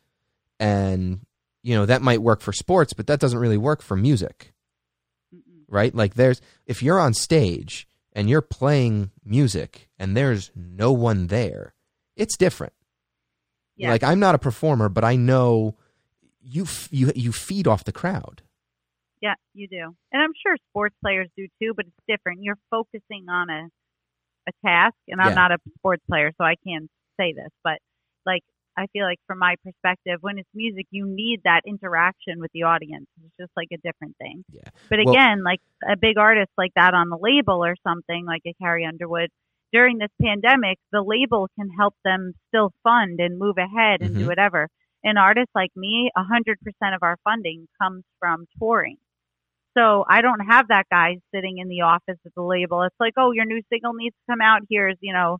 [0.59, 1.25] And,
[1.67, 4.53] you know, that might work for sports, but that doesn't really work for music,
[5.35, 5.63] Mm-mm.
[5.67, 5.93] right?
[5.93, 11.73] Like, there's, if you're on stage and you're playing music and there's no one there,
[12.15, 12.73] it's different.
[13.75, 15.75] yeah Like, I'm not a performer, but I know
[16.41, 18.43] you, f- you, you feed off the crowd.
[19.21, 19.95] Yeah, you do.
[20.13, 22.43] And I'm sure sports players do too, but it's different.
[22.43, 23.67] You're focusing on a
[24.49, 25.33] a task and I'm Yeah.
[25.35, 27.79] not a sports player, so I can't say this, but
[28.25, 28.43] like
[28.77, 32.63] I feel like from my perspective, when it's music, you need that interaction with the
[32.63, 33.07] audience.
[33.25, 34.45] It's just like a different thing.
[34.51, 34.61] Yeah.
[34.89, 38.43] But Well- again, like a big artist like that on the label or something like
[38.45, 39.29] a Carrie Underwood,
[39.73, 44.19] during this pandemic, the label can help them still fund and move ahead and Mhm.
[44.19, 44.69] do whatever.
[45.03, 48.97] An artist like me, 100% of our funding comes from touring.
[49.77, 52.81] So I don't have that guy sitting in the office at the label.
[52.83, 54.61] It's like, oh, your new single needs to come out.
[54.69, 55.37] Here's, you know,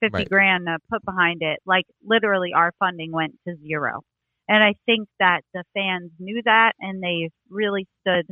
[0.00, 0.28] 50 Right.
[0.28, 1.60] grand to put behind it.
[1.66, 4.00] Like literally our funding went to zero.
[4.48, 8.26] And I think that the fans knew that and they really stood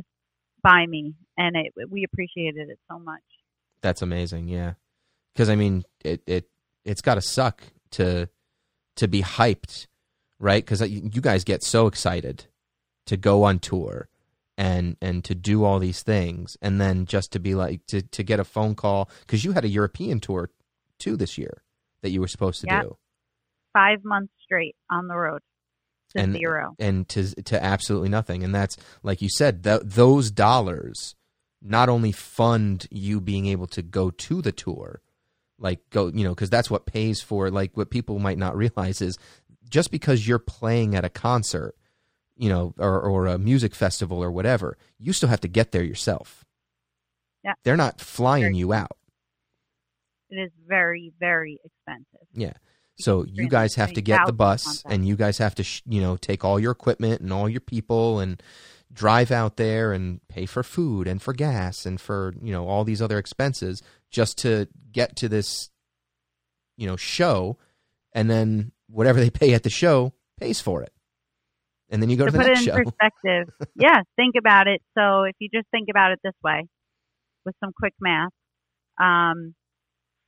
[0.61, 3.21] by me and it, we appreciated it so much.
[3.81, 4.49] That's amazing.
[4.49, 4.73] Yeah,
[5.33, 6.49] because I mean, it it
[6.83, 8.27] it's got to suck to
[8.97, 9.87] to be hyped,
[10.39, 10.63] right?
[10.63, 12.47] Because uh, you guys get so excited
[13.05, 14.09] to go on tour
[14.57, 18.21] and and to do all these things, and then just to be like to to
[18.23, 20.49] get a phone call because you had a European tour
[20.99, 21.63] too this year
[22.01, 22.81] that you were supposed to Yeah.
[22.83, 22.97] do,
[23.73, 25.41] Five months straight on the road
[26.15, 26.75] to And- zero.
[26.79, 31.15] and to to absolutely nothing, and that's like you said, th- those dollars
[31.61, 35.01] not only fund you being able to go to the tour,
[35.59, 37.51] like go, you know, because that's what pays for.
[37.51, 39.17] Like what people might not realize is
[39.69, 41.75] just because you're playing at a concert,
[42.37, 45.83] you know, or or a music festival or whatever, you still have to get there
[45.83, 46.43] yourself.
[47.43, 47.53] Yeah.
[47.63, 48.97] they're not flying Very you out.
[50.29, 52.27] It is very, very expensive.
[52.33, 52.53] Yeah.
[52.99, 56.01] So you guys have to get the bus, and you guys have to, sh- you
[56.01, 58.43] know, take all your equipment and all your people, and
[58.91, 62.83] drive out there and pay for food and for gas and for you know all
[62.83, 65.69] these other expenses just to get to this,
[66.75, 67.57] you know, show,
[68.13, 70.91] and then whatever they pay at the show pays for it,
[71.89, 72.83] and then you go to, to the put next it in show.
[72.83, 74.81] perspective, yeah, think about it.
[74.97, 76.67] So if you just think about it this way,
[77.45, 78.31] with some quick math,
[78.99, 79.55] um,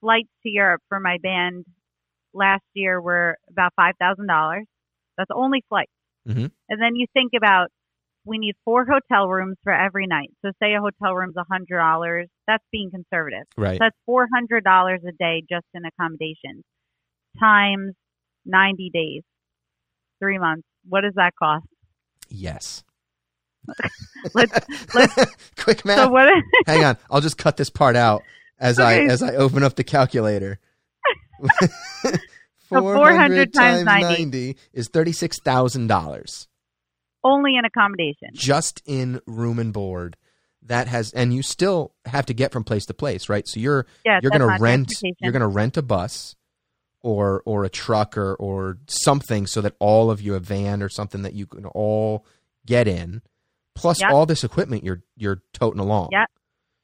[0.02, 1.66] flights to Europe for my band
[2.34, 4.66] last year were about five thousand dollars.
[5.18, 5.92] That's only flights.
[6.28, 6.52] Mhm.
[6.70, 7.68] And then you think about
[8.26, 10.30] we need four hotel rooms for every night.
[10.46, 12.28] So say a hotel room's a hundred dollars.
[12.48, 13.46] That's being conservative.
[13.58, 13.76] Right.
[13.76, 16.64] So that's four hundred dollars a day just in accommodations,
[17.40, 17.94] times
[18.46, 19.24] ninety days,
[20.20, 20.68] three months.
[20.88, 21.66] What does that cost?
[22.30, 22.84] yes.
[24.34, 25.98] Let's- let's- quick math.
[26.00, 26.28] So what?
[26.66, 28.24] Hang on, I'll just cut this part out.
[28.62, 30.60] As I as I open up the calculator.
[32.70, 34.24] So 400 times 90.
[34.24, 36.48] 90 is $36,000
[37.22, 38.30] Only an accommodation.
[38.34, 40.16] just in room and board.
[40.64, 43.46] That has and you still have to get from place to place, right?
[43.46, 46.36] So you're Yeah, you're going to rent you're going to rent a bus
[47.02, 50.88] or or a truck or or something so that all of you a van or
[50.88, 52.26] something that you can all
[52.66, 53.22] get in
[53.76, 54.12] plus Yep.
[54.12, 56.10] all this equipment you're you're toting along.
[56.14, 56.30] Yep.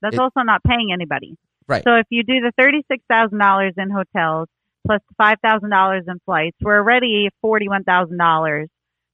[0.02, 1.38] That's It- also not paying anybody.
[1.68, 1.84] Right.
[1.84, 4.48] So if you do the thirty-six thousand dollars in hotels
[4.86, 8.70] plus plus five thousand dollars in flights, we're already forty-one thousand dollars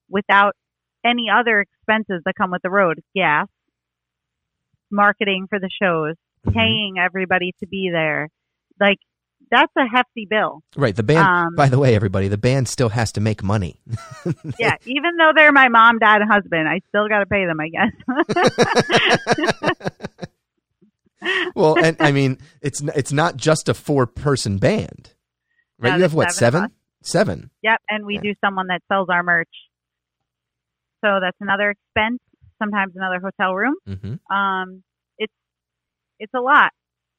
[0.09, 0.55] without
[1.05, 3.47] any other expenses that come with the road: gas,
[4.91, 6.53] marketing for the shows, Mhm.
[6.53, 8.29] paying everybody to be there.
[8.79, 8.99] Like
[9.51, 10.61] that's a hefty bill.
[10.75, 13.79] Right, the band Um, by the way everybody, the band still has to make money.
[14.59, 17.59] Yeah, even though they're my mom, dad, and husband, I still got to pay them.
[17.59, 17.91] I guess.
[21.55, 25.13] well, and I mean, it's it's not just a four person band,
[25.79, 25.91] right?
[25.91, 27.49] No, you have what seven seven?
[27.61, 28.21] Yep, and we Yeah.
[28.21, 29.49] do someone that sells our merch.
[31.03, 32.19] So that's another expense.
[32.59, 33.75] Sometimes another hotel room.
[33.87, 34.33] Mm-hmm.
[34.35, 34.83] Um,
[35.17, 35.33] it's
[36.19, 36.71] it's a lot.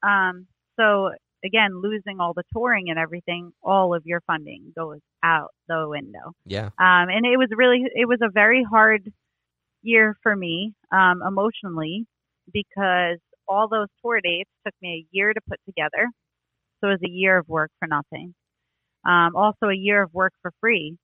[0.02, 0.46] Um,
[0.78, 1.10] so
[1.44, 6.32] again, losing all the touring and everything, all of your funding goes out the window.
[6.46, 6.66] Yeah.
[6.78, 9.12] Um, and it was really it was a very hard
[9.82, 12.06] year for me um, emotionally
[12.52, 16.08] because all those tour dates took me a year to put together.
[16.80, 18.34] So it was a year of work for nothing.
[19.06, 20.96] Um, also a year of work for free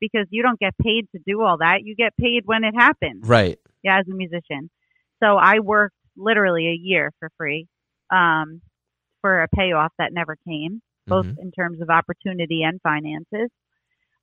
[0.00, 1.82] because you don't get paid to do all that.
[1.82, 3.58] You get paid when it happens Right.
[3.82, 4.70] yeah, as a musician.
[5.22, 7.66] So I worked literally a year for free
[8.10, 8.60] um,
[9.20, 11.38] for a payoff that never came, both Mhm.
[11.38, 13.50] in terms of opportunity and finances.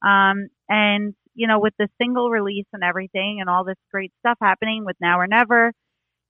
[0.02, 4.38] Um, and you know, with the single release and everything, and all this great stuff
[4.42, 5.72] happening with Now or Never,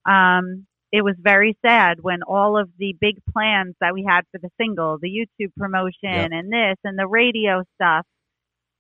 [0.05, 4.39] um, it was very sad when all of the big plans that we had for
[4.39, 6.31] the single, the YouTube promotion, Yep.
[6.31, 8.05] and this and the radio stuff,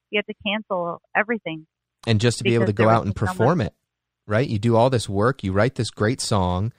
[0.09, 1.67] you had to cancel everything.
[2.05, 3.73] And just to be able to go out and perform it,
[4.27, 4.47] right?
[4.47, 6.73] You do all this work, you write this great song,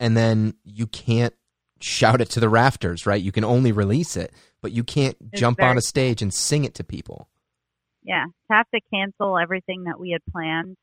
[0.00, 1.34] and then you can't
[1.80, 3.22] shout it to the rafters, right?
[3.22, 6.64] You can only release it, but you can't It's jump on a stage and sing
[6.64, 7.28] it to people.
[8.02, 10.76] yeah, to have to cancel everything that we had planned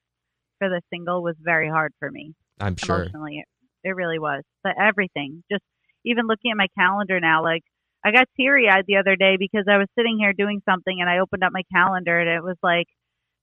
[0.59, 2.97] for the single was very hard for me I'm sure.
[3.03, 3.43] emotionally.
[3.86, 4.43] It, really was.
[4.63, 5.63] But everything, just
[6.06, 7.63] even looking at my calendar now, like
[8.06, 11.10] I got teary eyed the other day because I was sitting here doing something and
[11.10, 12.88] I opened up my calendar and it was like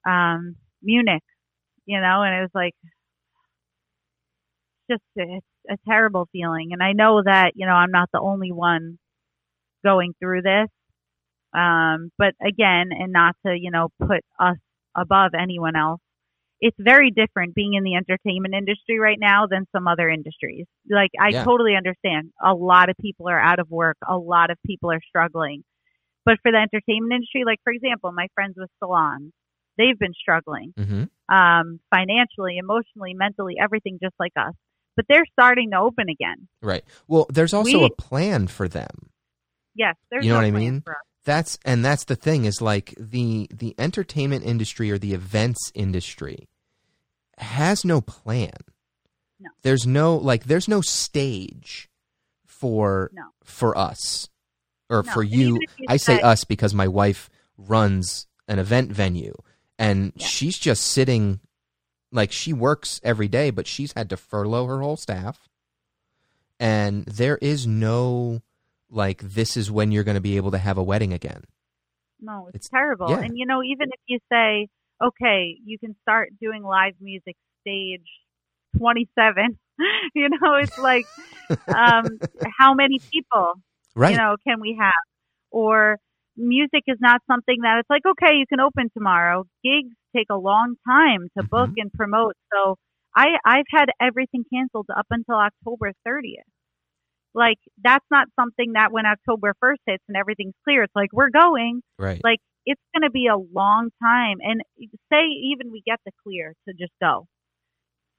[0.09, 1.25] um Munich,
[1.87, 2.75] you know, and it was like
[4.91, 6.71] just it's a terrible feeling.
[6.73, 8.99] And I know that, you know, I'm not the only one
[9.85, 10.69] going through this.
[11.55, 14.59] Um, but again, and not to, you know, put us
[14.97, 16.01] above anyone else.
[16.65, 20.67] It's very different being in the entertainment industry right now than some other industries.
[20.89, 21.43] Like, I Yeah.
[21.45, 22.31] totally understand.
[22.41, 23.97] A lot of people are out of work.
[24.09, 25.65] A lot of people are struggling.
[26.25, 29.33] But for the entertainment industry, like, for example, my friends with salons,
[29.77, 34.53] they've been struggling hmm um, financially, emotionally, mentally, everything just like us.
[34.97, 36.47] But they're starting to open again.
[36.61, 36.85] Right.
[37.09, 39.09] Well, there's also We- a plan for them.
[39.75, 40.85] Yes, there's You know no what I mean?
[41.25, 46.49] That's and that's the thing is like the the entertainment industry or the events industry
[47.43, 48.53] has no plan.
[49.41, 49.51] No.
[49.63, 51.89] There's no like there's no stage
[52.47, 53.25] for No.
[53.45, 54.29] for us
[54.89, 55.49] or No, for you.
[55.57, 59.35] even if you I say said- us because my wife runs an event venue
[59.79, 60.27] and Yeah.
[60.27, 61.41] she's just sitting
[62.13, 65.49] like she works every day but she's had to furlough her whole staff
[66.61, 68.43] and there is no
[68.91, 71.45] like this is when you're going to be able to have a wedding again
[72.21, 73.11] No, it's, It's- terrible.
[73.11, 73.21] yeah.
[73.21, 74.69] And you know, even if you say,
[75.03, 78.07] okay, you can start doing live music stage
[78.79, 79.59] 27,
[80.15, 81.07] you know, it's like,
[81.77, 82.21] um,
[82.59, 83.55] how many people,
[83.95, 84.93] right you know, can we have?
[85.51, 85.99] Or
[86.37, 89.45] music is not something that it's like, okay, you can open tomorrow.
[89.63, 91.83] Gigs take a long time to book Mhm.
[91.83, 92.35] and promote.
[92.53, 92.77] So
[93.15, 96.45] I, I've had everything canceled up until October 30th.
[97.35, 101.31] Like, that's not something that when October 1st hits and everything's clear, it's like, we're
[101.31, 104.63] going right like it's going to be a long time and
[105.13, 107.27] say even we get the clear to just go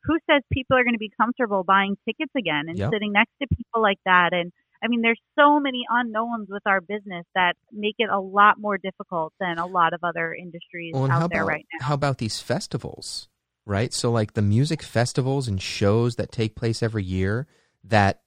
[0.05, 2.91] who says people are going to be comfortable buying tickets again and Yep.
[2.93, 4.51] sitting next to people like that and
[4.83, 8.77] i mean there's so many unknowns with our business that make it a lot more
[8.77, 12.17] difficult than a lot of other industries Well, out there about right now how about
[12.17, 13.27] these festivals,
[13.65, 13.93] right?
[13.93, 17.47] So like the music festivals and shows that take place every year
[17.83, 18.21] that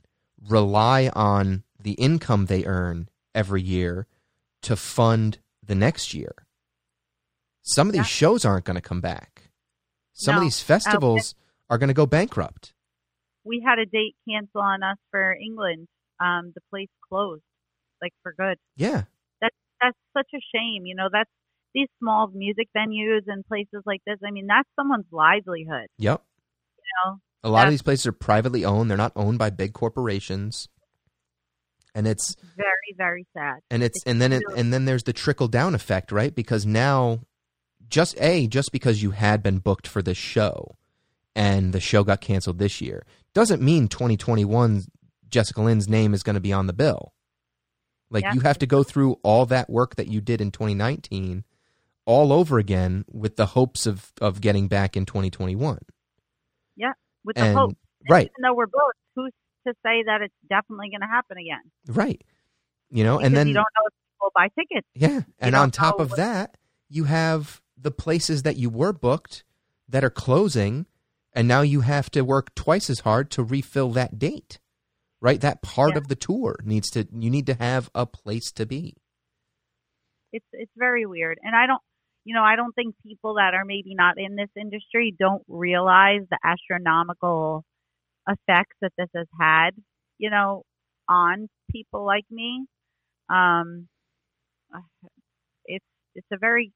[0.48, 4.06] rely on the income they earn every year
[4.62, 6.32] to fund the next year.
[7.62, 8.04] Some of these Yeah.
[8.04, 9.50] shows aren't going to come back.
[10.12, 11.34] Some of these festivals
[11.68, 12.72] are going to go bankrupt.
[13.44, 15.86] we had a date cancel on us for england
[16.18, 17.42] um, the place closed,
[18.02, 18.58] like for good.
[18.76, 19.04] Yeah.
[19.40, 20.86] That's that's such a shame.
[20.86, 21.30] You know, that's
[21.74, 24.16] these small music venues and places like this.
[24.26, 25.88] I mean, that's someone's livelihood.
[25.98, 26.22] Yep.
[26.78, 28.88] You know, A lot of these places are privately owned.
[28.90, 30.68] They're not owned by big corporations.
[31.96, 33.60] And it's very very sad.
[33.70, 36.34] and it's It's and then it, and then there's the trickle down effect, right?
[36.34, 37.20] Because now
[37.88, 40.76] just a just because you had been booked for this show
[41.34, 44.82] and the show got canceled this year doesn't mean 2021
[45.28, 47.14] Jessica Lynn's name is going to be on the bill.
[48.10, 48.34] Like Yeah.
[48.34, 51.44] you have to go through all that work that you did in 2019
[52.04, 55.78] all over again with the hopes of of getting back in 2021.
[56.76, 56.92] yeah
[57.24, 57.78] With the And hope,
[58.10, 58.92] right, even though we're both,
[59.66, 61.70] to say that it's definitely going to happen again?
[61.88, 62.22] right.
[62.90, 64.86] You know, Because and then you don't know if people will buy tickets.
[64.94, 66.56] Yeah, and on top of what- that,
[66.88, 69.42] you have the places that you were booked
[69.88, 70.86] that are closing,
[71.32, 74.58] and now you have to work twice as hard to refill that date.
[75.20, 75.98] Right, that part Yeah.
[75.98, 77.08] of the tour needs to.
[77.10, 78.94] You need to have a place to be.
[80.32, 81.80] it's it's very weird and i don't
[82.24, 86.22] you know i don't think people that are maybe not in this industry don't realize
[86.30, 87.64] the astronomical
[88.28, 89.70] effects that this has had
[90.18, 90.62] you know
[91.08, 92.66] on people like me
[93.30, 93.88] um
[95.66, 96.72] it's it's a very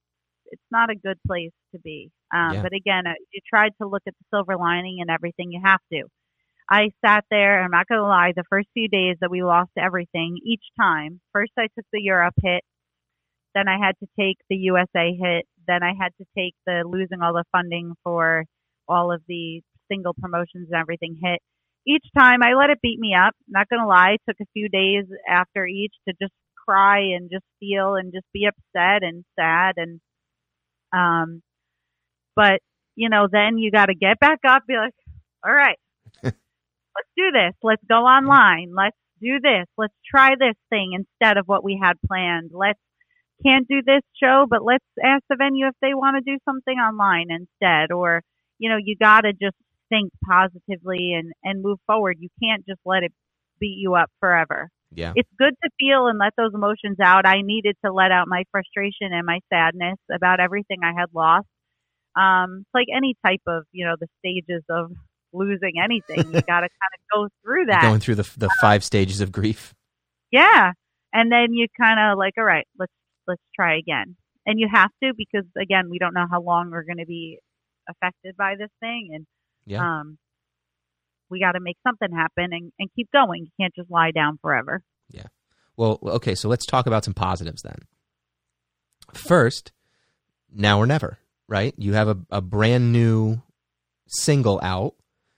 [0.47, 2.63] it's not a good place to be um Yeah.
[2.63, 5.81] but again uh, you tried to look at the silver lining and everything you have
[5.93, 6.05] to
[6.71, 9.71] I sat there, I'm not going to lie, the first few days that we lost
[9.77, 12.63] everything, each time, first I took the Europe hit,
[13.55, 15.47] then I had to take the USA hit.
[15.67, 18.45] Then I had to take the losing all the funding for
[18.89, 21.41] all of the single promotions and everything hit.
[21.87, 23.35] Each time I let it beat me up.
[23.49, 26.35] Not gonna lie, took a few days after each to just
[26.67, 30.01] cry and just feel and just be upset and sad and
[30.93, 31.43] um
[32.37, 32.61] but
[32.97, 34.95] you know, then you gotta get back up, be like,
[35.45, 35.79] All right,
[36.23, 36.35] let's
[37.17, 37.55] do this.
[37.63, 38.73] Let's go online.
[38.77, 39.67] Let's do this.
[39.77, 42.51] Let's try this thing instead of what we had planned.
[42.53, 42.79] Let's
[43.45, 46.77] can't do this show, but let's ask the venue if they want to do something
[46.77, 47.93] online instead.
[47.93, 48.23] Or,
[48.59, 49.57] you know, you got to just
[49.91, 52.17] think positively and, and move forward.
[52.19, 53.13] You can't just let it
[53.61, 54.71] beat you up forever.
[54.93, 57.25] Yeah, It's good to feel and let those emotions out.
[57.25, 61.47] I needed to let out my frustration and my sadness about everything I had lost.
[62.17, 64.91] Um, it's like any type of, you know, the stages of
[65.33, 66.33] losing anything.
[66.35, 67.83] You got to kind of go through that.
[67.83, 69.75] going through the the five stages of grief.
[70.33, 70.73] Yeah.
[71.13, 72.93] And then you kind of like, all right, let's
[73.29, 74.17] let's try again.
[74.45, 77.39] And you have to because again, we don't know how long we're going to be
[77.89, 79.27] affected by this thing and
[79.67, 80.01] Yeah.
[80.01, 80.19] um
[81.31, 83.45] we got to make something happen and and keep going.
[83.45, 84.83] You can't just lie down forever.
[85.11, 85.27] Yeah.
[85.77, 87.79] Well, okay, so let's talk about some positives then.
[89.15, 89.73] First,
[90.53, 91.75] now or never, right?
[91.79, 93.43] You have a, a brand new
[94.09, 94.95] single out.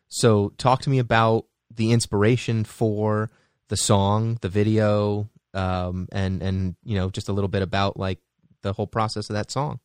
[0.08, 3.30] So talk to me about the inspiration for
[3.68, 8.18] the song, the video, um, and and you know just a little bit about like
[8.62, 9.80] the whole process of that song.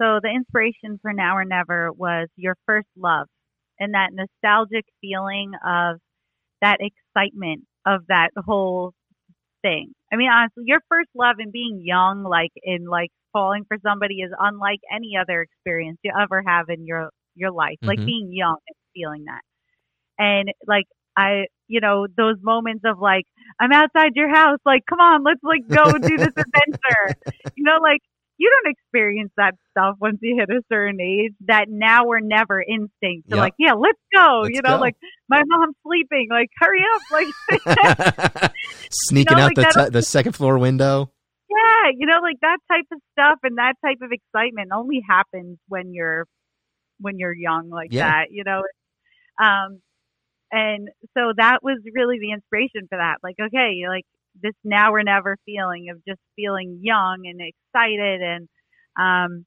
[0.00, 3.26] So the inspiration for Now or Never was your first love
[3.78, 5.98] and that nostalgic feeling of
[6.60, 8.92] that excitement of that whole
[9.62, 9.92] thing.
[10.12, 14.16] I mean, honestly, your first love and being young, like in like falling for somebody,
[14.16, 17.78] is unlike any other experience you ever have in your your life.
[17.86, 18.04] Like Mhm.
[18.04, 19.40] being young and feeling that,
[20.18, 20.86] and like
[21.16, 23.24] I, you know, those moments of like
[23.60, 27.14] I'm outside your house, like come on, let's like go do this adventure.
[27.56, 28.00] You know, like
[28.38, 31.32] you don't experience that stuff once you hit a certain age.
[31.46, 33.38] That now or never instinct to Yep.
[33.38, 34.40] like, yeah, let's go.
[34.42, 34.80] Let's you know, go.
[34.80, 34.96] like
[35.28, 38.50] my mom's sleeping, like hurry up, like
[38.90, 41.10] Sneaking You know, out like the t- the second floor window.
[41.48, 45.58] yeah, you know, like that type of stuff and that type of excitement only happens
[45.68, 46.26] when you're
[47.00, 48.08] when you're young like Yeah.
[48.10, 48.62] that, you know.
[49.42, 49.80] Um
[50.52, 53.16] and so that was really the inspiration for that.
[53.22, 54.04] Like, okay, you like
[54.42, 58.48] this now or never feeling of just feeling young and excited and
[58.98, 59.44] um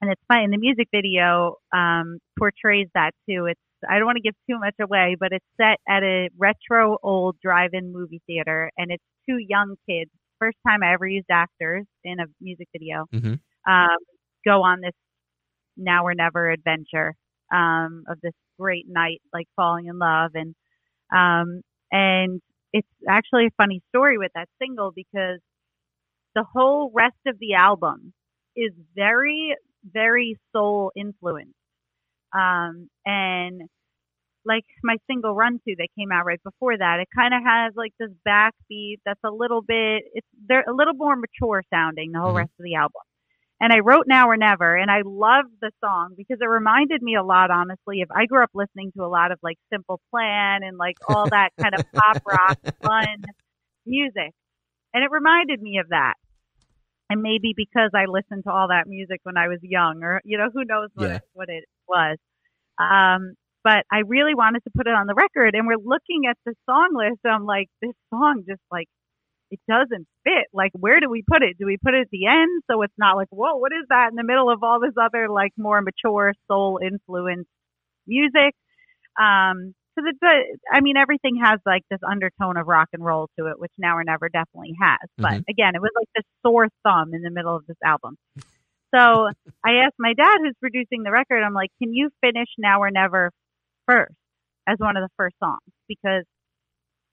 [0.00, 0.38] and it's fun.
[0.44, 3.46] And the music video um portrays that too.
[3.46, 6.96] It's I don't want to give too much away, but it's set at a retro
[7.02, 10.10] old drive-in movie theater and it's two young kids.
[10.38, 13.06] First time I ever used actors in a music video.
[13.14, 13.40] Mhm.
[13.68, 13.96] Um
[14.46, 14.94] go on this
[15.76, 17.14] now or never adventure
[17.52, 20.54] um of this great night like falling in love and
[21.14, 22.40] um and
[22.74, 25.40] it's actually a funny story with that single because
[26.34, 28.12] the whole rest of the album
[28.56, 29.56] is very
[29.92, 31.54] very soul influenced
[32.34, 33.62] um and
[34.44, 37.72] like my single run to that came out right before that it kind of has
[37.76, 42.20] like this backbeat that's a little bit it's they're a little more mature sounding the
[42.20, 42.34] whole Mhm.
[42.34, 43.02] rest of the album
[43.64, 47.16] And I wrote Now or Never, and I loved the song because it reminded me
[47.16, 50.62] a lot, honestly, of I grew up listening to a lot of like Simple Plan
[50.62, 53.24] and like all that kind of pop rock fun
[53.86, 54.32] music.
[54.92, 56.12] And it reminded me of that.
[57.08, 60.36] And maybe because I listened to all that music when I was young, or, you
[60.36, 61.16] know, who knows what, Yeah.
[61.16, 62.18] it, what it was.
[62.78, 65.54] Um, but I really wanted to put it on the record.
[65.54, 67.20] And we're looking at the song list.
[67.24, 68.88] And I'm like, this song just like,
[69.50, 70.46] it doesn't fit.
[70.52, 71.56] Like, where do we put it?
[71.58, 74.08] Do we put it at the end so it's not like, whoa, what is that
[74.10, 77.48] in the middle of all this other like more mature soul influenced
[78.06, 78.54] music?
[79.20, 83.28] Um, because it, does- I mean, everything has like this undertone of rock and roll
[83.38, 84.98] to it, which Now or Never definitely has.
[85.20, 85.44] But Mhm.
[85.48, 88.16] again, it was like this sore thumb in the middle of this album.
[88.94, 89.30] So
[89.64, 92.90] I asked my dad, who's producing the record, I'm like, can you finish Now or
[92.90, 93.30] Never
[93.86, 94.14] first
[94.66, 95.60] as one of the first songs?
[95.88, 96.24] Because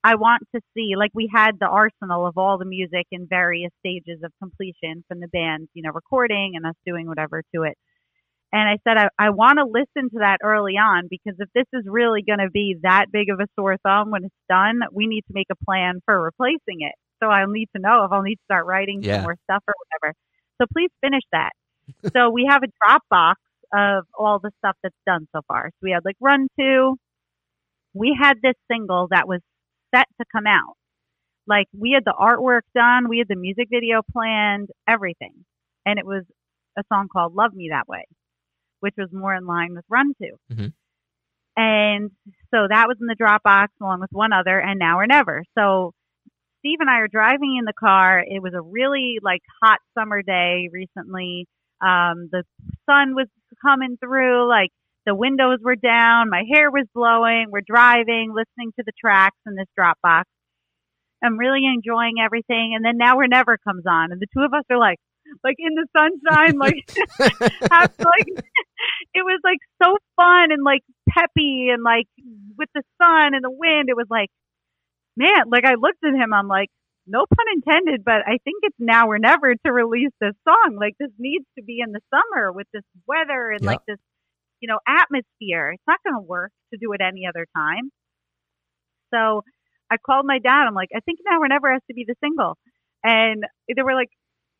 [0.04, 3.70] I want to see, like, we had the arsenal of all the music in various
[3.80, 7.76] stages of completion from the band, you know, recording and us doing whatever to it.
[8.52, 11.66] And I said, I, I want to listen to that early on because if this
[11.72, 15.06] is really going to be that big of a sore thumb when it's done, we
[15.06, 16.92] need to make a plan for replacing it.
[17.22, 19.16] So I'll need to know if I'll need to start writing Yeah.
[19.16, 20.14] some more stuff or whatever.
[20.60, 21.50] So please finish that.
[22.12, 23.34] so we have a Dropbox
[23.72, 25.70] of all the stuff that's done so far.
[25.70, 26.96] So we had like Run Two.
[27.94, 29.40] We had this single that was
[29.94, 30.74] set to come out.
[31.46, 35.44] Like we had the artwork done, we had the music video planned, everything.
[35.84, 36.24] And it was
[36.78, 38.04] a song called Love Me That Way,
[38.80, 40.36] which was more in line with Run 2.
[40.54, 40.72] Mhm.
[41.56, 42.10] And
[42.50, 45.44] so that was in the Dropbox along with one other, and Now or Never.
[45.58, 45.92] So
[46.60, 48.20] Steve and I are driving in the car.
[48.20, 51.46] It was a really like hot summer day recently.
[51.80, 52.44] Um, the
[52.88, 53.26] sun was
[53.60, 54.70] coming through, like
[55.06, 57.46] the windows were down, my hair was blowing.
[57.50, 60.24] We're driving, listening to the tracks in this Dropbox.
[61.24, 62.72] I'm really enjoying everything.
[62.74, 64.98] And then Now or Never comes on, and the two of us are like,
[65.44, 66.74] like in the sunshine, like
[67.70, 68.26] have like
[69.14, 72.06] it was like so fun and like peppy and like
[72.58, 73.88] with the sun and the wind.
[73.88, 74.28] It was like,
[75.16, 76.68] man, like I looked at him, I'm like,
[77.06, 80.76] no pun intended, but I think it's now or never to release this song.
[80.78, 83.70] Like this needs to be in the summer with this weather and Yeah.
[83.70, 83.98] like this,
[84.62, 85.72] you know, atmosphere.
[85.74, 87.90] It's not going to work to do it any other time.
[89.12, 89.42] So
[89.90, 90.64] I called my dad.
[90.66, 92.56] I'm like, I think now or never has to be the single.
[93.04, 94.08] And they were like,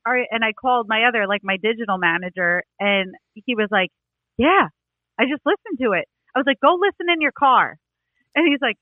[0.05, 0.27] all right.
[0.31, 3.91] And I called my other, like my digital manager, and he was like,
[4.37, 4.67] yeah,
[5.19, 6.05] I just listened to it.
[6.35, 7.77] I was like, go listen in your car.
[8.35, 8.77] And he's like,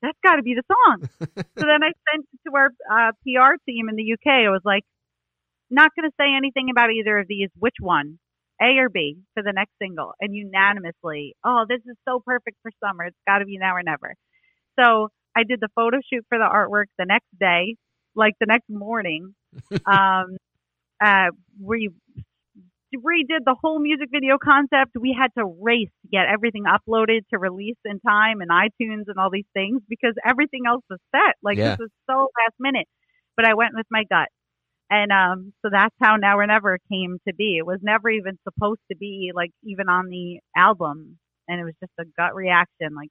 [0.00, 1.08] that's got to be the song.
[1.36, 4.46] so then I sent it to our uh, PR team in the UK.
[4.46, 4.84] I was like,
[5.70, 7.50] not going to say anything about either of these.
[7.58, 8.18] Which one?
[8.60, 10.12] A or B for the next single.
[10.20, 13.04] And unanimously, oh, this is so perfect for summer.
[13.04, 14.14] It's got to be now or never.
[14.78, 17.76] So I did the photo shoot for the artwork the next day,
[18.14, 19.34] like the next morning.
[19.86, 20.36] um,
[21.04, 21.30] uh,
[21.60, 21.90] we
[22.94, 24.92] redid the whole music video concept.
[24.98, 29.18] We had to race to get everything uploaded to release in time and iTunes and
[29.18, 31.34] all these things because everything else was set.
[31.42, 31.70] Like Yeah.
[31.70, 32.86] this was so last minute.
[33.36, 34.28] But I went with my gut.
[34.90, 37.56] And um so that's how Now or Never came to be.
[37.58, 41.18] It was never even supposed to be like even on the album.
[41.48, 43.10] And it was just a gut reaction, like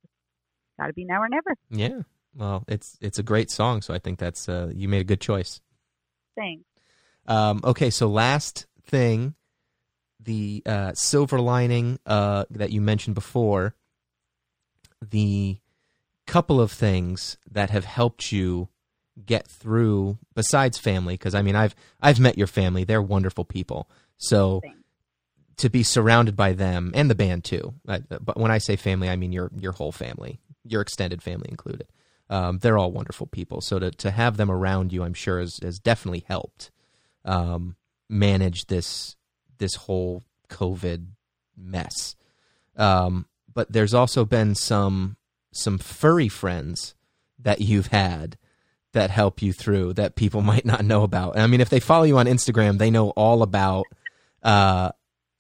[0.80, 2.02] gotta be now or never Yeah.
[2.36, 5.22] Well, it's it's a great song, so I think that's uh, you made a good
[5.22, 5.62] choice.
[6.36, 6.64] Thanks.
[7.28, 9.36] Um, okay, so last thing,
[10.20, 13.76] the uh, silver lining uh, that you mentioned before,
[15.02, 15.58] the
[16.26, 18.70] couple of things that have helped you
[19.26, 22.84] get through besides family because I mean I've I've met your family.
[22.84, 23.90] They're wonderful people.
[24.18, 24.80] So Thanks.
[25.58, 27.76] to be surrounded by them and the band too.
[27.86, 31.88] But when I say family I mean your your whole family your extended family included.
[32.30, 33.62] Um, they're all wonderful people.
[33.62, 36.72] So to to have them around you I'm sure has, has definitely helped
[37.26, 37.76] um,
[38.10, 39.16] manage this
[39.58, 41.08] this whole COVID
[41.56, 42.16] mess.
[42.76, 45.18] Um, but there's also been some
[45.52, 46.96] some furry friends
[47.40, 48.38] that you've had
[48.94, 51.38] that help you through that people might not know about.
[51.38, 53.86] I mean, if they follow you on Instagram, they know all about
[54.42, 54.92] uh,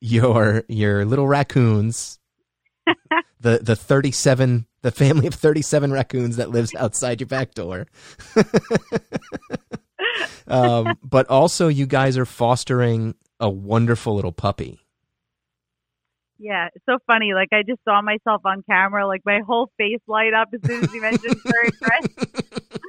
[0.01, 2.19] your your little raccoons,
[3.39, 7.53] the the thirty seven the family of thirty seven raccoons that lives outside your back
[7.53, 7.87] door.
[10.47, 14.79] um, but also, you guys are fostering a wonderful little puppy.
[16.39, 17.33] Yeah, it's so funny.
[17.33, 20.83] Like I just saw myself on camera, like my whole face light up as soon
[20.83, 22.79] as you mentioned furry friends.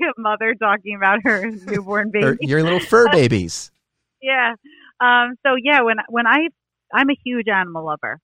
[0.00, 2.26] Like a mother talking about her newborn baby.
[2.26, 3.70] Or your little fur babies.
[4.20, 4.54] yeah.
[5.00, 6.48] Um, so yeah, when when I
[6.92, 8.18] I'm a huge animal lover,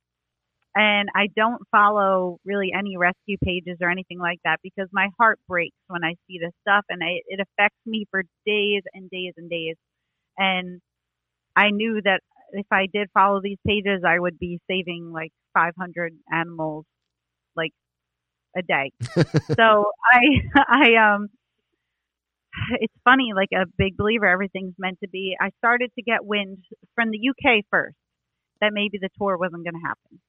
[0.75, 5.41] and I don't follow really any rescue pages or anything like that because my heart
[5.49, 9.33] breaks when I see this stuff, and I, it affects me for days and days
[9.37, 9.77] and days.
[10.37, 10.81] And
[11.57, 12.21] I knew that
[12.53, 16.85] if I did follow these pages, I would be saving like 500 animals
[17.57, 17.73] like
[18.57, 18.93] a day.
[19.57, 21.29] so I, I, um,
[22.81, 25.37] it's funny, like a big believer, everything's meant to be.
[25.41, 26.59] I started to get wind
[26.95, 27.97] from the UK first
[28.61, 30.21] that maybe the tour wasn't going to happen.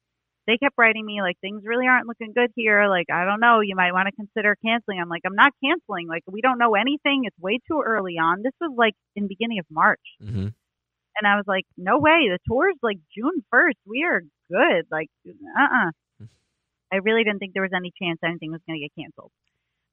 [0.46, 2.88] They kept writing me like things really aren't looking good here.
[2.88, 4.98] Like I don't know, you might want to consider canceling.
[5.00, 6.08] I'm like I'm not canceling.
[6.08, 7.22] Like we don't know anything.
[7.24, 8.42] It's way too early on.
[8.42, 10.48] This was like in beginning of March, hmm
[11.20, 12.30] and I was like, no way.
[12.30, 13.76] The tour's like June 1st.
[13.86, 14.86] We are good.
[14.90, 15.90] Like uh uh
[16.92, 19.30] I really didn't think there was any chance anything was going to get canceled.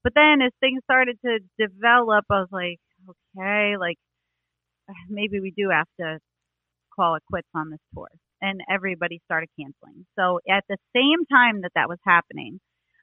[0.03, 2.79] But then as things started to develop, I was like,
[3.09, 3.97] okay, like
[5.09, 6.19] maybe we do have to
[6.95, 8.09] call it quits on this tour.
[8.41, 10.05] And everybody started canceling.
[10.17, 12.59] So at the same time that that was happening,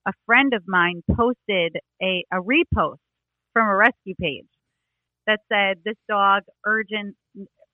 [0.06, 2.98] a friend of mine posted a, a repost
[3.52, 4.46] from a rescue page
[5.26, 7.16] that said, this dog, urgent,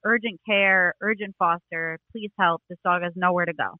[0.05, 2.61] urgent care, urgent foster, please help.
[2.69, 3.77] This dog has nowhere to go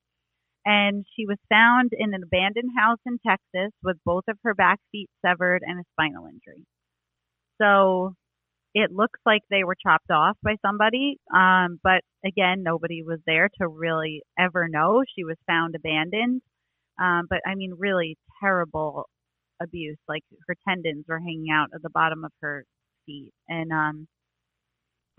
[0.66, 4.80] and she was found in an abandoned house in Texas with both of her back
[4.92, 6.66] feet severed and a spinal injury.
[7.62, 8.14] So
[8.74, 13.50] it looks like they were chopped off by somebody, um, but again, nobody was there
[13.60, 15.04] to really ever know.
[15.16, 16.42] She was found abandoned,
[17.02, 19.08] um, but I mean, really terrible
[19.62, 19.98] abuse.
[20.08, 22.64] Like her tendons were hanging out at the bottom of her
[23.06, 24.08] feet, and um,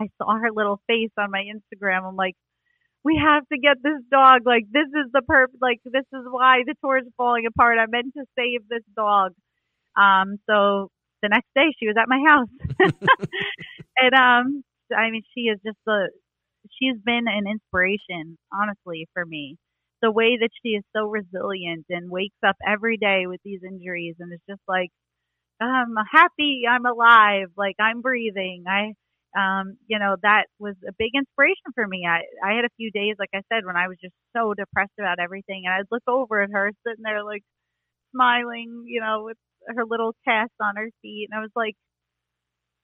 [0.01, 2.07] I saw her little face on my Instagram.
[2.07, 2.35] I'm like,
[3.03, 4.41] we have to get this dog.
[4.45, 5.47] Like this is the perp.
[5.61, 7.77] Like this is why the tour is falling apart.
[7.79, 9.33] I meant to save this dog.
[9.95, 10.89] Um, so
[11.21, 12.49] the next day she was at my house,
[13.97, 14.63] and um,
[14.95, 16.07] I mean she is just a.
[16.79, 19.57] She's been an inspiration, honestly, for me.
[20.01, 24.15] The way that she is so resilient and wakes up every day with these injuries
[24.19, 24.89] and is just like,
[25.61, 28.63] I'm happy, I'm alive, like I'm breathing.
[28.67, 28.93] I
[29.37, 32.05] um, you know, that was a big inspiration for me.
[32.07, 34.93] I, I had a few days, like I said, when I was just so depressed
[34.99, 37.43] about everything, and I'd look over at her sitting there, like
[38.15, 41.75] smiling, you know, with her little cast on her feet, and I was like,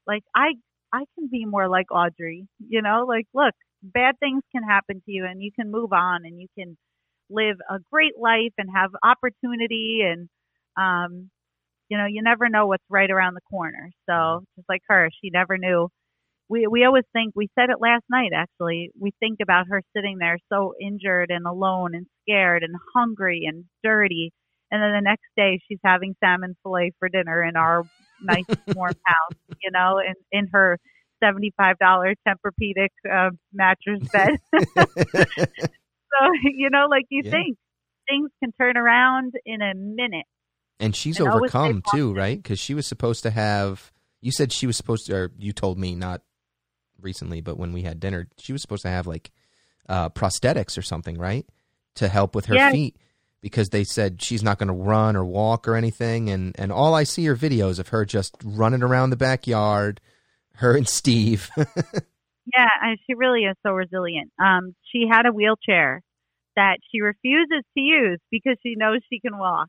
[0.08, 0.54] like I,
[0.94, 5.12] I can be more like Audrey, you know, like look, bad things can happen to
[5.12, 6.78] you, and you can move on, and you can
[7.30, 10.30] live a great life and have opportunity, and
[10.78, 11.30] um,
[11.90, 13.92] you know, you never know what's right around the corner.
[14.10, 15.90] So just like her, she never knew
[16.50, 20.18] we we always think we said it last night actually we think about her sitting
[20.20, 24.32] there so injured and alone and scared and hungry and dirty
[24.72, 27.84] and then the next day she's having salmon fillet for dinner in our
[28.20, 30.78] nice warm house you know in in her
[31.24, 37.32] seventy five dollar tempur-pedic uh, mattress bed so you know like you Yeah.
[37.32, 37.58] think
[38.10, 40.26] things can turn around in a minute
[40.80, 42.42] And she's And overcome too, right?
[42.42, 43.92] Because she was supposed to have.
[44.22, 46.22] You said she was supposed to, or you told me not
[47.02, 49.32] recently, but when we had dinner, she was supposed to have like
[49.88, 51.46] uh, prosthetics or something, right,
[51.96, 52.72] to help with her Yeah.
[52.72, 52.96] feet.
[53.42, 56.94] Because they said she's not going to run or walk or anything, and and all
[56.94, 60.02] I see are videos of her just running around the backyard,
[60.56, 61.50] her and Steve.
[62.56, 62.68] Yeah,
[63.06, 64.32] she really is so resilient.
[64.44, 66.02] Um, she had a wheelchair
[66.56, 69.68] that she refuses to use because she knows she can walk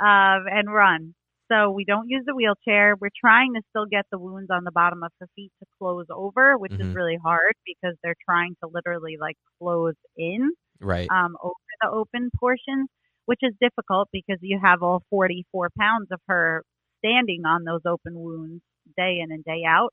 [0.00, 1.14] um, and run.
[1.50, 2.94] So we don't use the wheelchair.
[3.00, 6.06] We're trying to still get the wounds on the bottom of her feet to close
[6.10, 6.94] over, which is Mhm.
[6.94, 11.12] really hard because they're trying to literally like close in right.
[11.12, 12.88] um, over the open portions,
[13.26, 16.62] which is difficult because you have all 44 pounds of her
[17.04, 18.62] standing on those open wounds
[18.96, 19.92] day in and day out.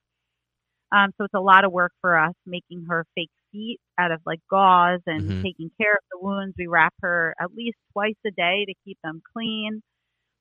[0.92, 4.22] Um, so it's a lot of work for us making her fake feet out of
[4.26, 5.44] like gauze and Mhm.
[5.44, 6.56] taking care of the wounds.
[6.58, 9.82] We wrap her at least twice a day to keep them clean.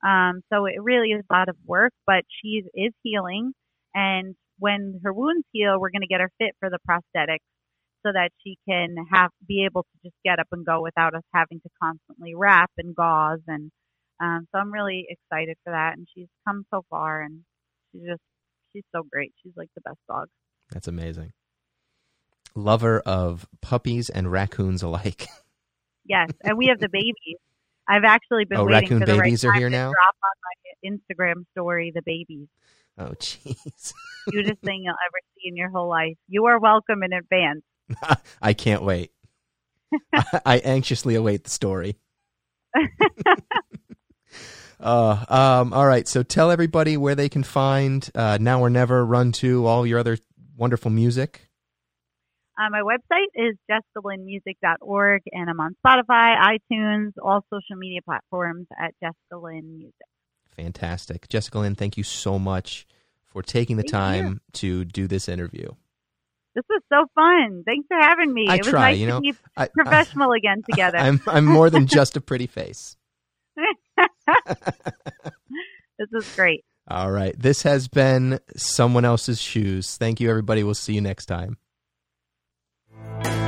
[0.04, 3.52] Um, so it really is a lot of work, but she is healing.
[3.94, 7.38] And when her wounds heal, we're going to get her fit for the prosthetics
[8.04, 11.22] so that she can have be able to just get up and go without us
[11.32, 13.70] having to constantly wrap and gauze and
[14.22, 17.40] um so I'm really excited for that and she's come so far and
[17.90, 18.20] she's just
[18.74, 19.32] she's so great.
[19.42, 20.28] She's like the best dog.
[20.70, 21.32] That's amazing.
[22.54, 25.26] Lover of puppies and raccoons alike.
[26.06, 27.38] Yes, and we have the babies.
[27.88, 29.90] I've actually been Oh, waiting raccoon for the babies right are here to now?
[29.90, 32.48] drop on my Instagram story the babies.
[32.98, 33.92] Oh, jeez.
[34.30, 36.16] Cutest thing you'll ever see in your whole life.
[36.28, 37.62] You are welcome in advance.
[38.42, 39.10] I can't wait.
[40.46, 41.96] I anxiously await the story.
[44.80, 49.04] uh, um, all right, so tell everybody where they can find uh, Now or Never,
[49.04, 50.18] Run to, all your other
[50.56, 51.43] wonderful music.
[52.56, 58.94] Uh, my website is jessicalynnmusic.org, and I'm on Spotify, iTunes, all social media platforms at
[59.02, 59.94] Jessica Lynn Music.
[60.56, 61.28] Fantastic.
[61.28, 62.86] Jessica Lynn, thank you so much
[63.24, 65.68] for taking the Thank time to do this interview.
[66.54, 67.64] This was so fun.
[67.66, 68.46] Thanks for having me.
[68.48, 69.16] I it was try, nice you know.
[69.16, 70.98] to be I, professional again together.
[70.98, 72.96] I'm I'm more than just a pretty face.
[75.98, 76.64] this is great.
[76.86, 77.34] All right.
[77.36, 79.96] This has been someone else's shoes.
[79.96, 80.62] Thank you, everybody.
[80.62, 81.56] We'll see you next time
[83.04, 83.43] you